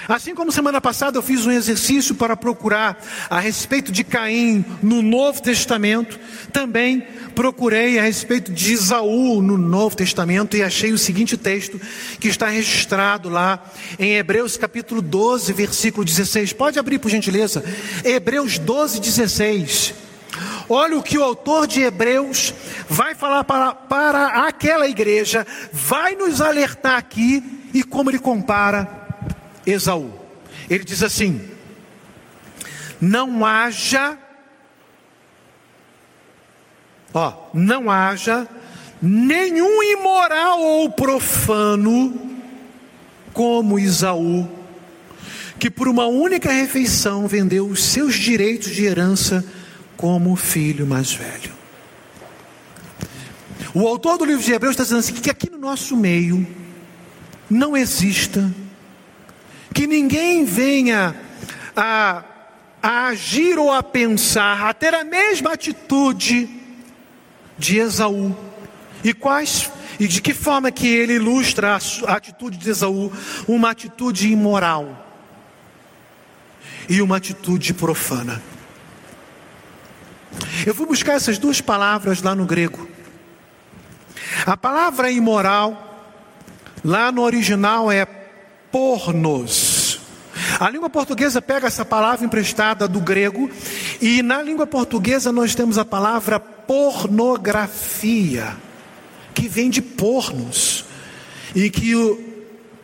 Assim 0.09 0.33
como 0.33 0.51
semana 0.51 0.81
passada 0.81 1.19
eu 1.19 1.21
fiz 1.21 1.45
um 1.45 1.51
exercício 1.51 2.15
para 2.15 2.35
procurar 2.35 2.99
a 3.29 3.39
respeito 3.39 3.91
de 3.91 4.03
Caim 4.03 4.65
no 4.81 5.03
Novo 5.03 5.39
Testamento, 5.39 6.19
também 6.51 7.05
procurei 7.35 7.99
a 7.99 8.01
respeito 8.01 8.51
de 8.51 8.73
Isaú 8.73 9.39
no 9.39 9.55
Novo 9.55 9.95
Testamento 9.95 10.57
e 10.57 10.63
achei 10.63 10.91
o 10.91 10.97
seguinte 10.97 11.37
texto 11.37 11.79
que 12.19 12.27
está 12.27 12.47
registrado 12.47 13.29
lá 13.29 13.63
em 13.99 14.15
Hebreus 14.15 14.57
capítulo 14.57 14.99
12, 14.99 15.53
versículo 15.53 16.03
16. 16.03 16.53
Pode 16.53 16.79
abrir 16.79 16.97
por 16.97 17.11
gentileza? 17.11 17.63
Hebreus 18.03 18.57
12, 18.57 18.99
16. 18.99 19.93
Olha 20.67 20.97
o 20.97 21.03
que 21.03 21.19
o 21.19 21.23
autor 21.23 21.67
de 21.67 21.81
Hebreus 21.81 22.51
vai 22.89 23.13
falar 23.13 23.43
para, 23.43 23.75
para 23.75 24.47
aquela 24.47 24.87
igreja, 24.87 25.45
vai 25.71 26.15
nos 26.15 26.41
alertar 26.41 26.97
aqui 26.97 27.43
e 27.75 27.83
como 27.83 28.09
ele 28.09 28.17
compara 28.17 28.98
Esaú. 29.71 30.13
Ele 30.69 30.83
diz 30.83 31.03
assim: 31.03 31.41
não 33.01 33.45
haja, 33.45 34.17
ó, 37.13 37.49
não 37.53 37.89
haja 37.89 38.47
nenhum 39.01 39.81
imoral 39.81 40.59
ou 40.59 40.89
profano 40.91 42.29
como 43.33 43.79
Isaú, 43.79 44.49
que 45.57 45.69
por 45.69 45.87
uma 45.87 46.07
única 46.07 46.51
refeição 46.51 47.27
vendeu 47.27 47.65
os 47.67 47.83
seus 47.83 48.15
direitos 48.15 48.71
de 48.71 48.83
herança 48.83 49.45
como 49.95 50.35
filho 50.35 50.85
mais 50.85 51.13
velho. 51.13 51.57
O 53.73 53.87
autor 53.87 54.17
do 54.17 54.25
livro 54.25 54.43
de 54.43 54.51
Hebreus 54.51 54.73
está 54.73 54.83
dizendo 54.83 54.99
assim, 54.99 55.13
que 55.13 55.29
aqui 55.29 55.49
no 55.49 55.57
nosso 55.57 55.95
meio 55.95 56.45
não 57.49 57.77
exista, 57.77 58.53
que 59.73 59.87
ninguém 59.87 60.45
venha 60.45 61.15
a, 61.75 62.23
a 62.81 63.07
agir 63.07 63.57
ou 63.57 63.71
a 63.71 63.81
pensar, 63.83 64.67
a 64.67 64.73
ter 64.73 64.93
a 64.93 65.03
mesma 65.03 65.53
atitude 65.53 66.49
de 67.57 67.77
Esaú. 67.77 68.35
E 69.03 69.13
quais 69.13 69.71
e 69.99 70.07
de 70.07 70.21
que 70.21 70.33
forma 70.33 70.71
que 70.71 70.87
ele 70.87 71.13
ilustra 71.13 71.77
a 72.07 72.13
atitude 72.13 72.57
de 72.57 72.69
Esaú? 72.69 73.11
Uma 73.47 73.71
atitude 73.71 74.31
imoral 74.31 75.05
e 76.87 77.01
uma 77.01 77.17
atitude 77.17 77.73
profana. 77.73 78.41
Eu 80.65 80.73
fui 80.73 80.85
buscar 80.85 81.13
essas 81.13 81.37
duas 81.37 81.59
palavras 81.59 82.21
lá 82.21 82.33
no 82.33 82.45
grego. 82.45 82.87
A 84.45 84.55
palavra 84.55 85.11
imoral, 85.11 86.15
lá 86.83 87.11
no 87.11 87.21
original, 87.21 87.91
é 87.91 88.05
pornos. 88.71 89.99
A 90.59 90.69
língua 90.69 90.89
portuguesa 90.89 91.41
pega 91.41 91.67
essa 91.67 91.85
palavra 91.85 92.25
emprestada 92.25 92.87
do 92.87 92.99
grego, 92.99 93.49
e 94.01 94.21
na 94.21 94.41
língua 94.41 94.67
portuguesa 94.67 95.31
nós 95.31 95.55
temos 95.55 95.77
a 95.77 95.85
palavra 95.85 96.39
pornografia 96.39 98.57
que 99.33 99.47
vem 99.47 99.69
de 99.69 99.81
pornos 99.81 100.83
e 101.55 101.69
que 101.69 101.95
o, 101.95 102.21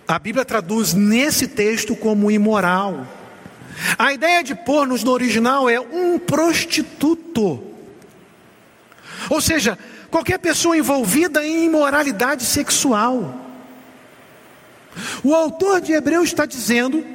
a 0.08 0.18
Bíblia 0.18 0.46
traduz 0.46 0.94
nesse 0.94 1.48
texto 1.48 1.96
como 1.96 2.32
imoral. 2.32 3.06
A 3.98 4.14
ideia 4.14 4.44
de 4.44 4.56
pornos 4.56 5.04
no 5.04 5.12
original 5.12 5.70
é 5.70 5.80
um 5.80 6.18
prostituto. 6.18 7.62
Ou 9.30 9.42
seja, 9.42 9.78
qualquer 10.10 10.40
pessoa 10.40 10.78
envolvida 10.78 11.46
em 11.46 11.66
imoralidade 11.66 12.44
sexual. 12.44 13.45
O 15.24 15.34
autor 15.34 15.82
de 15.82 15.94
Hebreus 15.94 16.30
está 16.30 16.46
dizendo 16.46 17.06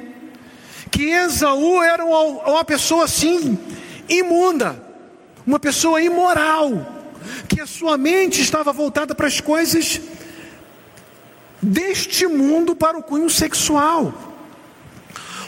que 0.89 1.03
Esaú 1.03 1.81
era 1.81 2.03
uma 2.05 2.65
pessoa 2.65 3.05
assim, 3.05 3.57
imunda, 4.09 4.81
uma 5.45 5.59
pessoa 5.59 6.01
imoral 6.01 7.01
que 7.47 7.61
a 7.61 7.67
sua 7.67 7.97
mente 7.97 8.41
estava 8.41 8.73
voltada 8.73 9.13
para 9.15 9.27
as 9.27 9.39
coisas 9.39 10.01
deste 11.61 12.27
mundo 12.27 12.75
para 12.75 12.97
o 12.97 13.03
cunho 13.03 13.29
sexual. 13.29 14.13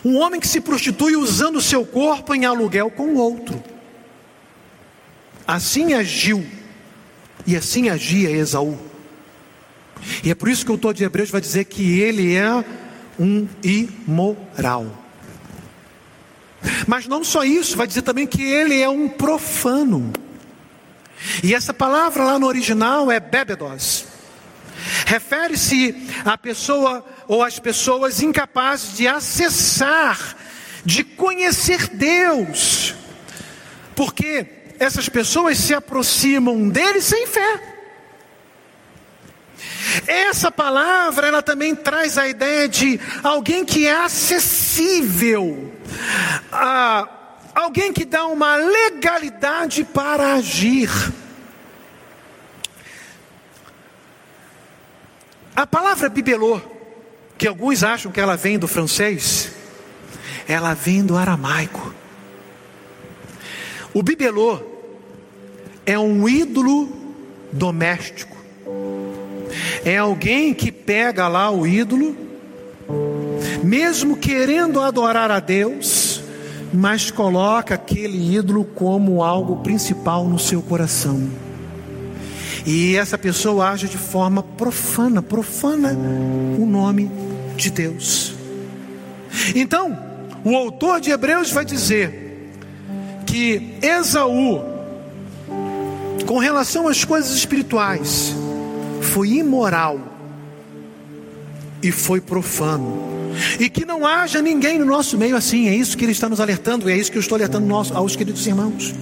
Um 0.05 0.17
homem 0.17 0.39
que 0.39 0.47
se 0.47 0.59
prostitui 0.59 1.15
usando 1.15 1.57
o 1.57 1.61
seu 1.61 1.85
corpo 1.85 2.35
em 2.35 2.45
aluguel 2.45 2.91
com 2.91 3.13
o 3.13 3.17
outro. 3.17 3.63
Assim 5.47 5.93
agiu 5.93 6.45
e 7.45 7.55
assim 7.55 7.89
agia 7.89 8.29
Esaú. 8.29 8.77
E 10.23 10.31
é 10.31 10.35
por 10.35 10.49
isso 10.49 10.65
que 10.65 10.71
o 10.71 10.73
autor 10.73 10.93
de 10.93 11.03
Hebreus 11.03 11.29
vai 11.29 11.41
dizer 11.41 11.65
que 11.65 11.99
ele 11.99 12.35
é 12.35 12.63
um 13.19 13.47
imoral. 13.63 15.03
Mas 16.87 17.07
não 17.07 17.23
só 17.23 17.43
isso, 17.43 17.77
vai 17.77 17.87
dizer 17.87 18.01
também 18.01 18.25
que 18.25 18.41
ele 18.41 18.81
é 18.81 18.89
um 18.89 19.07
profano. 19.07 20.11
E 21.43 21.53
essa 21.53 21.73
palavra 21.73 22.23
lá 22.23 22.39
no 22.39 22.47
original 22.47 23.11
é 23.11 23.19
bebedos. 23.19 24.05
Refere-se 25.05 25.95
à 26.25 26.37
pessoa 26.37 27.05
ou 27.27 27.43
às 27.43 27.59
pessoas 27.59 28.21
incapazes 28.21 28.97
de 28.97 29.07
acessar, 29.07 30.35
de 30.83 31.03
conhecer 31.03 31.87
Deus. 31.87 32.95
Porque 33.95 34.45
essas 34.79 35.07
pessoas 35.07 35.57
se 35.57 35.73
aproximam 35.73 36.67
dele 36.67 37.01
sem 37.01 37.27
fé. 37.27 37.72
Essa 40.07 40.51
palavra, 40.51 41.27
ela 41.27 41.41
também 41.41 41.75
traz 41.75 42.17
a 42.17 42.27
ideia 42.27 42.67
de 42.67 42.99
alguém 43.23 43.63
que 43.63 43.87
é 43.87 44.03
acessível, 44.03 45.71
a 46.51 47.07
alguém 47.53 47.93
que 47.93 48.05
dá 48.05 48.25
uma 48.25 48.55
legalidade 48.55 49.83
para 49.83 50.33
agir. 50.33 50.89
A 55.55 55.67
palavra 55.67 56.09
bibelô, 56.09 56.59
que 57.37 57.47
alguns 57.47 57.83
acham 57.83 58.11
que 58.11 58.19
ela 58.19 58.35
vem 58.35 58.57
do 58.57 58.67
francês, 58.67 59.51
ela 60.47 60.73
vem 60.73 61.05
do 61.05 61.15
aramaico. 61.15 61.93
O 63.93 64.01
bibelô 64.01 64.59
é 65.85 65.97
um 65.99 66.27
ídolo 66.27 67.15
doméstico. 67.51 68.32
É 69.85 69.97
alguém 69.97 70.53
que 70.53 70.71
pega 70.71 71.27
lá 71.27 71.51
o 71.51 71.65
ídolo, 71.65 72.15
mesmo 73.63 74.17
querendo 74.17 74.79
adorar 74.79 75.31
a 75.31 75.39
Deus, 75.39 76.21
mas 76.73 77.11
coloca 77.11 77.75
aquele 77.75 78.35
ídolo 78.35 78.63
como 78.63 79.23
algo 79.23 79.57
principal 79.57 80.27
no 80.27 80.39
seu 80.39 80.61
coração. 80.61 81.29
E 82.65 82.95
essa 82.95 83.17
pessoa 83.17 83.69
age 83.69 83.89
de 83.89 83.97
forma 83.97 84.41
profana, 84.41 85.21
profana 85.21 85.97
o 86.57 86.65
nome 86.65 87.11
de 87.55 87.69
Deus. 87.69 88.33
Então, 89.53 89.97
o 90.43 90.55
autor 90.55 91.01
de 91.01 91.11
Hebreus 91.11 91.51
vai 91.51 91.65
dizer 91.65 92.51
que 93.25 93.75
Esaú, 93.81 94.61
com 96.25 96.37
relação 96.37 96.87
às 96.87 97.03
coisas 97.03 97.31
espirituais, 97.31 98.33
foi 99.03 99.29
imoral 99.29 99.99
e 101.81 101.91
foi 101.91 102.21
profano. 102.21 103.11
E 103.59 103.69
que 103.69 103.85
não 103.85 104.05
haja 104.05 104.41
ninguém 104.41 104.79
no 104.79 104.85
nosso 104.85 105.17
meio 105.17 105.35
assim. 105.35 105.67
É 105.67 105.75
isso 105.75 105.97
que 105.97 106.05
ele 106.05 106.11
está 106.11 106.29
nos 106.29 106.39
alertando, 106.39 106.89
e 106.89 106.93
é 106.93 106.97
isso 106.97 107.11
que 107.11 107.17
eu 107.17 107.21
estou 107.21 107.35
alertando 107.35 107.73
aos 107.75 108.15
queridos 108.15 108.45
irmãos. 108.47 108.93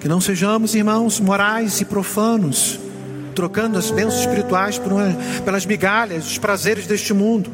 Que 0.00 0.08
não 0.08 0.20
sejamos 0.20 0.74
irmãos 0.74 1.20
morais 1.20 1.80
e 1.80 1.84
profanos, 1.84 2.78
trocando 3.34 3.78
as 3.78 3.90
bênçãos 3.90 4.20
espirituais 4.20 4.78
uma, 4.78 5.16
pelas 5.44 5.64
migalhas, 5.64 6.26
os 6.26 6.38
prazeres 6.38 6.86
deste 6.86 7.14
mundo. 7.14 7.50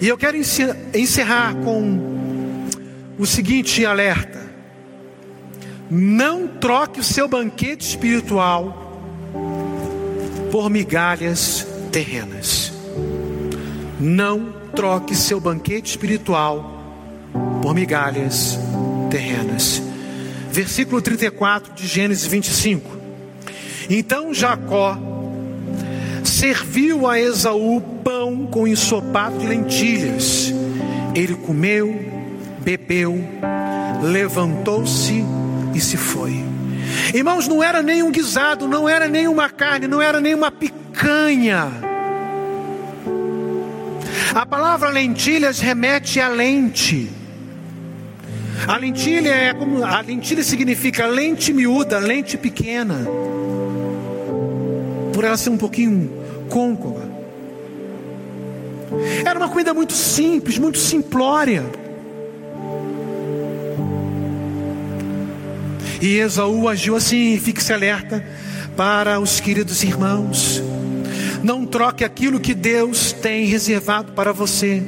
E 0.00 0.06
eu 0.06 0.16
quero 0.16 0.36
encerrar 0.36 1.54
com 1.56 1.98
o 3.18 3.26
seguinte 3.26 3.84
alerta: 3.84 4.40
não 5.90 6.46
troque 6.46 7.00
o 7.00 7.04
seu 7.04 7.26
banquete 7.26 7.84
espiritual 7.88 8.85
por 10.50 10.70
migalhas 10.70 11.66
terrenas. 11.90 12.72
Não 13.98 14.52
troque 14.74 15.14
seu 15.14 15.40
banquete 15.40 15.90
espiritual 15.90 16.82
por 17.62 17.74
migalhas 17.74 18.58
terrenas. 19.10 19.82
Versículo 20.50 21.02
34 21.02 21.74
de 21.74 21.86
Gênesis 21.86 22.26
25. 22.26 22.96
Então 23.88 24.32
Jacó 24.32 24.98
serviu 26.24 27.06
a 27.06 27.18
Esaú 27.18 27.80
pão 28.02 28.46
com 28.46 28.66
ensopado 28.66 29.38
de 29.38 29.46
lentilhas. 29.46 30.52
Ele 31.14 31.34
comeu, 31.34 31.94
bebeu, 32.62 33.18
levantou-se 34.02 35.24
e 35.74 35.80
se 35.80 35.96
foi. 35.96 36.55
Irmãos, 37.14 37.48
não 37.48 37.62
era 37.62 37.82
nem 37.82 38.02
um 38.02 38.10
guisado, 38.10 38.66
não 38.68 38.88
era 38.88 39.08
nem 39.08 39.28
uma 39.28 39.48
carne, 39.48 39.86
não 39.86 40.02
era 40.02 40.20
nem 40.20 40.34
uma 40.34 40.50
picanha 40.50 41.70
a 44.36 44.44
palavra 44.44 44.90
lentilhas 44.90 45.60
remete 45.60 46.20
a 46.20 46.28
lente. 46.28 47.10
A 48.68 48.76
lentilha 48.76 49.30
é 49.30 49.54
como 49.54 49.82
a 49.82 50.02
lentilha 50.02 50.44
significa 50.44 51.06
lente 51.06 51.54
miúda, 51.54 51.98
lente 51.98 52.36
pequena. 52.36 52.96
Por 55.14 55.24
ela 55.24 55.38
ser 55.38 55.48
um 55.48 55.56
pouquinho 55.56 56.12
côncava. 56.50 57.10
Era 59.24 59.38
uma 59.38 59.48
comida 59.48 59.72
muito 59.72 59.94
simples, 59.94 60.58
muito 60.58 60.76
simplória. 60.76 61.64
E 66.00 66.18
Esaú 66.18 66.68
agiu 66.68 66.96
assim, 66.96 67.38
fique-se 67.38 67.72
alerta 67.72 68.24
para 68.76 69.18
os 69.18 69.40
queridos 69.40 69.82
irmãos. 69.82 70.62
Não 71.42 71.64
troque 71.64 72.04
aquilo 72.04 72.40
que 72.40 72.54
Deus 72.54 73.12
tem 73.12 73.46
reservado 73.46 74.12
para 74.12 74.32
você. 74.32 74.82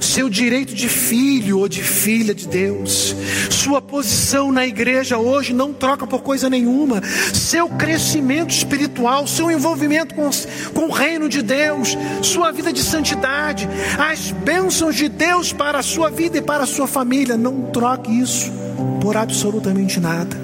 Seu 0.00 0.28
direito 0.28 0.74
de 0.74 0.88
filho 0.88 1.58
ou 1.58 1.68
de 1.68 1.82
filha 1.82 2.34
de 2.34 2.46
Deus, 2.46 3.14
sua 3.50 3.80
posição 3.80 4.50
na 4.52 4.66
igreja 4.66 5.18
hoje 5.18 5.52
não 5.52 5.72
troca 5.72 6.06
por 6.06 6.22
coisa 6.22 6.50
nenhuma, 6.50 7.02
seu 7.32 7.68
crescimento 7.68 8.50
espiritual, 8.50 9.26
seu 9.26 9.50
envolvimento 9.50 10.14
com, 10.14 10.28
com 10.74 10.86
o 10.86 10.90
reino 10.90 11.28
de 11.28 11.42
Deus, 11.42 11.96
sua 12.22 12.50
vida 12.50 12.72
de 12.72 12.82
santidade, 12.82 13.68
as 13.98 14.30
bênçãos 14.32 14.96
de 14.96 15.08
Deus 15.08 15.52
para 15.52 15.78
a 15.78 15.82
sua 15.82 16.10
vida 16.10 16.38
e 16.38 16.42
para 16.42 16.64
a 16.64 16.66
sua 16.66 16.86
família, 16.86 17.36
não 17.36 17.70
troque 17.70 18.10
isso 18.10 18.50
por 19.00 19.16
absolutamente 19.16 19.98
nada. 20.00 20.36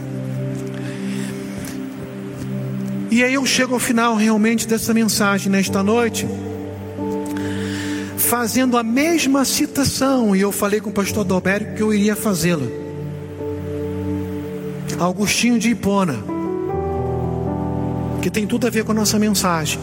E 3.11 3.23
aí 3.23 3.35
eu 3.35 3.47
chego 3.47 3.75
ao 3.75 3.81
final 3.81 4.15
realmente 4.15 4.67
dessa 4.67 4.93
mensagem 4.93 5.51
nesta 5.51 5.83
noite 5.83 6.27
fazendo 8.27 8.77
a 8.77 8.83
mesma 8.83 9.45
citação, 9.45 10.35
e 10.35 10.41
eu 10.41 10.51
falei 10.51 10.81
com 10.81 10.91
o 10.91 10.93
pastor 10.93 11.25
Dalberto 11.25 11.75
que 11.75 11.83
eu 11.83 11.95
iria 11.95 12.17
fazê-la. 12.17 12.67
Augustinho 14.99 15.59
de 15.59 15.71
Hipona, 15.71 16.17
que 18.21 18.31
tem 18.31 18.47
tudo 18.47 18.67
a 18.67 18.71
ver 18.71 18.83
com 18.83 18.93
a 18.93 18.95
nossa 18.95 19.19
mensagem. 19.19 19.79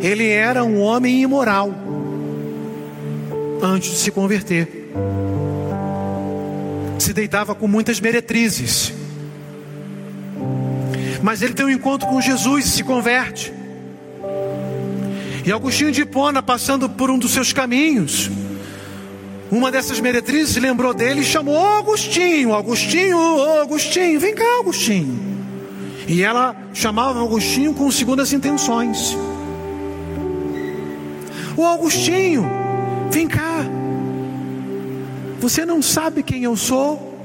Ele 0.00 0.28
era 0.28 0.62
um 0.62 0.80
homem 0.80 1.22
imoral 1.22 1.74
antes 3.60 3.90
de 3.90 3.96
se 3.96 4.10
converter. 4.12 4.75
Se 6.98 7.12
deitava 7.12 7.54
com 7.54 7.68
muitas 7.68 8.00
meretrizes. 8.00 8.92
Mas 11.22 11.42
ele 11.42 11.54
tem 11.54 11.66
um 11.66 11.70
encontro 11.70 12.08
com 12.08 12.20
Jesus 12.20 12.66
e 12.66 12.70
se 12.70 12.84
converte. 12.84 13.52
E 15.44 15.52
Agostinho 15.52 15.92
de 15.92 16.02
Hipona, 16.02 16.42
passando 16.42 16.88
por 16.88 17.10
um 17.10 17.18
dos 17.18 17.30
seus 17.30 17.52
caminhos, 17.52 18.30
uma 19.50 19.70
dessas 19.70 20.00
meretrizes 20.00 20.56
lembrou 20.56 20.92
dele 20.92 21.20
e 21.20 21.24
chamou: 21.24 21.56
Agostinho, 21.78 22.54
Agostinho, 22.54 23.60
Agostinho, 23.60 24.18
vem 24.18 24.34
cá, 24.34 24.58
Agostinho. 24.60 25.36
E 26.08 26.22
ela 26.22 26.56
chamava 26.74 27.22
Agostinho 27.22 27.74
com 27.74 27.90
segundas 27.90 28.32
intenções. 28.32 29.16
Oh, 31.56 31.64
Agostinho, 31.64 32.44
vem 33.10 33.28
cá. 33.28 33.64
Você 35.46 35.64
não 35.64 35.80
sabe 35.80 36.24
quem 36.24 36.42
eu 36.42 36.56
sou? 36.56 37.16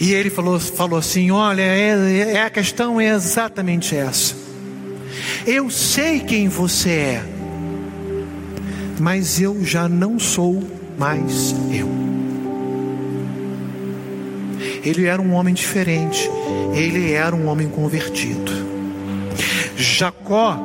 E 0.00 0.12
ele 0.12 0.30
falou, 0.30 0.58
falou 0.58 0.98
assim: 0.98 1.30
Olha, 1.30 1.62
é, 1.62 2.32
é, 2.32 2.42
a 2.42 2.50
questão 2.50 3.00
é 3.00 3.10
exatamente 3.10 3.94
essa. 3.94 4.34
Eu 5.46 5.70
sei 5.70 6.18
quem 6.18 6.48
você 6.48 6.90
é, 6.90 7.24
mas 8.98 9.40
eu 9.40 9.64
já 9.64 9.88
não 9.88 10.18
sou 10.18 10.60
mais 10.98 11.54
eu. 11.70 11.88
Ele 14.82 15.06
era 15.06 15.22
um 15.22 15.34
homem 15.34 15.54
diferente, 15.54 16.28
ele 16.74 17.12
era 17.12 17.32
um 17.32 17.46
homem 17.46 17.68
convertido. 17.68 18.50
Jacó, 19.76 20.58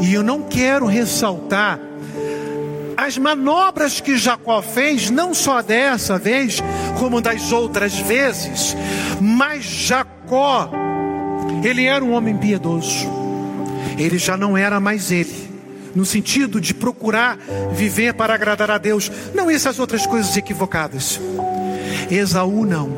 e 0.00 0.14
eu 0.14 0.22
não 0.22 0.40
quero 0.40 0.86
ressaltar 0.86 1.78
as 3.04 3.18
manobras 3.18 4.00
que 4.00 4.16
Jacó 4.16 4.60
fez, 4.62 5.10
não 5.10 5.32
só 5.32 5.62
dessa 5.62 6.18
vez, 6.18 6.60
como 6.98 7.20
das 7.20 7.52
outras 7.52 7.94
vezes, 7.98 8.76
mas 9.20 9.64
Jacó, 9.64 10.70
ele 11.62 11.84
era 11.84 12.04
um 12.04 12.12
homem 12.12 12.36
piedoso 12.36 13.24
ele 13.98 14.18
já 14.18 14.36
não 14.36 14.56
era 14.56 14.80
mais 14.80 15.10
ele, 15.10 15.50
no 15.94 16.04
sentido 16.04 16.60
de 16.60 16.74
procurar 16.74 17.38
viver 17.72 18.14
para 18.14 18.34
agradar 18.34 18.70
a 18.70 18.78
Deus, 18.78 19.10
não 19.34 19.50
essas 19.50 19.78
outras 19.78 20.06
coisas 20.06 20.36
equivocadas. 20.36 21.20
Esaú 22.10 22.66
não. 22.66 22.90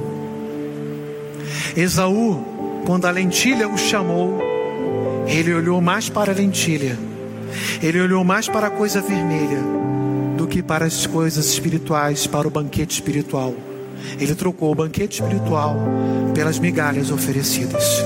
Esaú, 1.76 2.82
quando 2.86 3.06
a 3.06 3.10
lentilha 3.10 3.68
o 3.68 3.76
chamou, 3.76 4.40
ele 5.26 5.52
olhou 5.52 5.80
mais 5.80 6.08
para 6.08 6.32
a 6.32 6.34
lentilha, 6.34 6.98
ele 7.82 8.00
olhou 8.00 8.24
mais 8.24 8.48
para 8.48 8.68
a 8.68 8.70
coisa 8.70 9.00
vermelha 9.00 9.60
do 10.36 10.46
que 10.46 10.62
para 10.62 10.84
as 10.84 11.06
coisas 11.06 11.46
espirituais, 11.46 12.26
para 12.26 12.46
o 12.46 12.50
banquete 12.50 12.94
espiritual. 12.94 13.54
Ele 14.20 14.34
trocou 14.34 14.72
o 14.72 14.74
banquete 14.74 15.22
espiritual 15.22 15.76
pelas 16.34 16.58
migalhas 16.58 17.10
oferecidas 17.10 18.04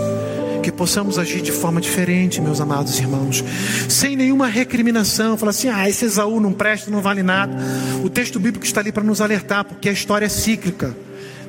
que 0.61 0.70
possamos 0.70 1.18
agir 1.18 1.40
de 1.40 1.53
forma 1.53 1.80
diferente, 1.80 2.40
meus 2.40 2.61
amados 2.61 2.98
irmãos, 2.98 3.42
sem 3.88 4.14
nenhuma 4.14 4.46
recriminação, 4.46 5.36
falar 5.36 5.51
assim: 5.51 5.68
ah, 5.68 5.88
esse 5.88 6.05
Esaú 6.05 6.38
não 6.38 6.53
presta, 6.53 6.90
não 6.90 7.01
vale 7.01 7.22
nada. 7.22 7.57
O 8.05 8.11
texto 8.11 8.38
bíblico 8.38 8.64
está 8.64 8.80
ali 8.80 8.92
para 8.92 9.03
nos 9.03 9.20
alertar, 9.20 9.64
porque 9.64 9.88
a 9.88 9.92
história 9.92 10.26
é 10.26 10.28
cíclica. 10.28 10.94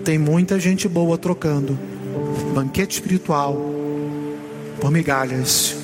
Tem 0.03 0.17
muita 0.17 0.59
gente 0.59 0.87
boa 0.87 1.17
trocando 1.17 1.77
banquete 2.55 2.93
espiritual 2.95 3.55
por 4.79 4.91
migalhas 4.91 5.75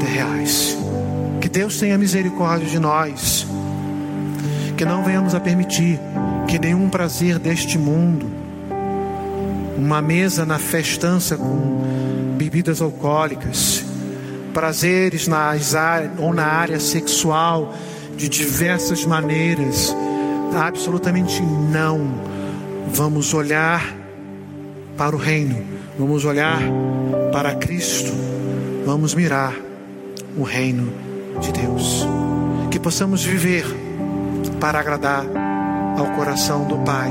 terreais. 0.00 0.76
Deus 1.52 1.78
tenha 1.78 1.98
misericórdia 1.98 2.68
de 2.68 2.78
nós, 2.78 3.44
que 4.76 4.84
não 4.84 5.02
venhamos 5.02 5.34
a 5.34 5.40
permitir 5.40 5.98
que 6.46 6.60
nenhum 6.60 6.88
prazer 6.88 7.40
deste 7.40 7.76
mundo, 7.76 8.30
uma 9.76 10.00
mesa 10.00 10.46
na 10.46 10.60
festança 10.60 11.36
com 11.36 12.36
bebidas 12.36 12.80
alcoólicas, 12.80 13.84
prazeres 14.54 15.26
nas 15.26 15.74
ou 16.18 16.32
na 16.32 16.46
área 16.46 16.78
sexual 16.78 17.74
de 18.16 18.28
diversas 18.28 19.04
maneiras. 19.04 19.94
Absolutamente 20.54 21.42
não. 21.42 22.30
Vamos 22.92 23.34
olhar 23.34 23.92
para 24.96 25.16
o 25.16 25.18
reino, 25.18 25.64
vamos 25.98 26.24
olhar 26.24 26.60
para 27.32 27.56
Cristo, 27.56 28.12
vamos 28.86 29.14
mirar 29.14 29.54
o 30.36 30.44
reino 30.44 31.09
de 31.40 31.52
Deus. 31.52 32.06
Que 32.70 32.78
possamos 32.78 33.24
viver 33.24 33.64
para 34.60 34.78
agradar 34.78 35.24
ao 35.98 36.06
coração 36.16 36.66
do 36.66 36.78
Pai 36.78 37.10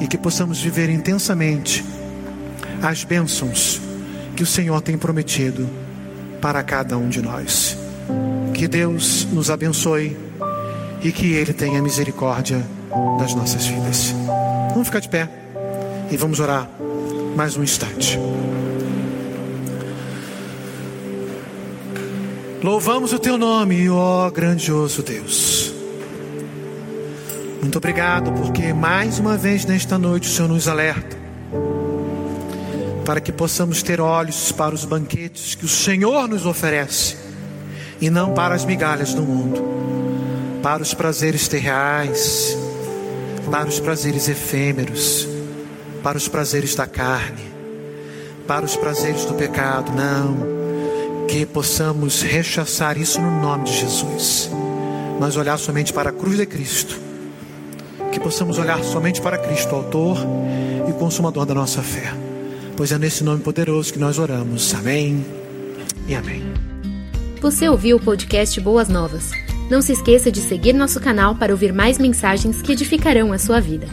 e 0.00 0.06
que 0.06 0.16
possamos 0.16 0.60
viver 0.60 0.88
intensamente 0.88 1.84
as 2.82 3.04
bênçãos 3.04 3.80
que 4.34 4.42
o 4.42 4.46
Senhor 4.46 4.80
tem 4.80 4.96
prometido 4.96 5.68
para 6.40 6.62
cada 6.62 6.96
um 6.96 7.08
de 7.08 7.20
nós. 7.20 7.76
Que 8.54 8.66
Deus 8.66 9.26
nos 9.30 9.50
abençoe 9.50 10.16
e 11.02 11.12
que 11.12 11.32
Ele 11.32 11.52
tenha 11.52 11.82
misericórdia 11.82 12.64
das 13.18 13.34
nossas 13.34 13.66
vidas. 13.66 14.14
Vamos 14.70 14.88
ficar 14.88 15.00
de 15.00 15.08
pé 15.08 15.28
e 16.10 16.16
vamos 16.16 16.40
orar 16.40 16.68
mais 17.36 17.56
um 17.56 17.62
instante. 17.62 18.18
Louvamos 22.62 23.14
o 23.14 23.18
teu 23.18 23.38
nome, 23.38 23.88
ó 23.88 24.30
grandioso 24.30 25.02
Deus. 25.02 25.72
Muito 27.62 27.78
obrigado, 27.78 28.30
porque 28.32 28.74
mais 28.74 29.18
uma 29.18 29.34
vez 29.34 29.64
nesta 29.64 29.96
noite 29.96 30.28
o 30.28 30.30
Senhor 30.30 30.48
nos 30.48 30.68
alerta 30.68 31.16
para 33.04 33.18
que 33.18 33.32
possamos 33.32 33.82
ter 33.82 33.98
olhos 33.98 34.52
para 34.52 34.74
os 34.74 34.84
banquetes 34.84 35.54
que 35.54 35.64
o 35.64 35.68
Senhor 35.68 36.28
nos 36.28 36.44
oferece 36.44 37.16
e 37.98 38.10
não 38.10 38.34
para 38.34 38.54
as 38.54 38.64
migalhas 38.66 39.14
do 39.14 39.22
mundo, 39.22 39.64
para 40.62 40.82
os 40.82 40.92
prazeres 40.92 41.48
terreais, 41.48 42.56
para 43.50 43.68
os 43.68 43.80
prazeres 43.80 44.28
efêmeros, 44.28 45.26
para 46.02 46.18
os 46.18 46.28
prazeres 46.28 46.74
da 46.74 46.86
carne, 46.86 47.42
para 48.46 48.66
os 48.66 48.76
prazeres 48.76 49.24
do 49.24 49.32
pecado, 49.32 49.90
não, 49.92 50.59
que 51.30 51.46
possamos 51.46 52.22
rechaçar 52.22 52.98
isso 52.98 53.20
no 53.20 53.40
nome 53.40 53.64
de 53.64 53.78
Jesus, 53.78 54.50
mas 55.18 55.36
olhar 55.36 55.58
somente 55.58 55.92
para 55.92 56.10
a 56.10 56.12
cruz 56.12 56.36
de 56.36 56.46
Cristo, 56.46 56.98
que 58.12 58.18
possamos 58.18 58.58
olhar 58.58 58.82
somente 58.82 59.20
para 59.20 59.38
Cristo, 59.38 59.74
autor 59.74 60.18
e 60.88 60.92
consumador 60.92 61.46
da 61.46 61.54
nossa 61.54 61.82
fé 61.82 62.12
pois 62.80 62.92
é 62.92 62.98
nesse 62.98 63.22
nome 63.22 63.42
poderoso 63.42 63.92
que 63.92 63.98
nós 63.98 64.18
oramos. 64.18 64.74
Amém 64.74 65.22
e 66.08 66.14
amém. 66.14 66.42
Você 67.42 67.68
ouviu 67.68 67.98
o 67.98 68.00
podcast 68.00 68.58
Boas 68.58 68.88
Novas? 68.88 69.32
Não 69.70 69.82
se 69.82 69.92
esqueça 69.92 70.32
de 70.32 70.40
seguir 70.40 70.72
nosso 70.72 70.98
canal 70.98 71.34
para 71.34 71.52
ouvir 71.52 71.74
mais 71.74 71.98
mensagens 71.98 72.62
que 72.62 72.72
edificarão 72.72 73.34
a 73.34 73.38
sua 73.38 73.60
vida. 73.60 73.86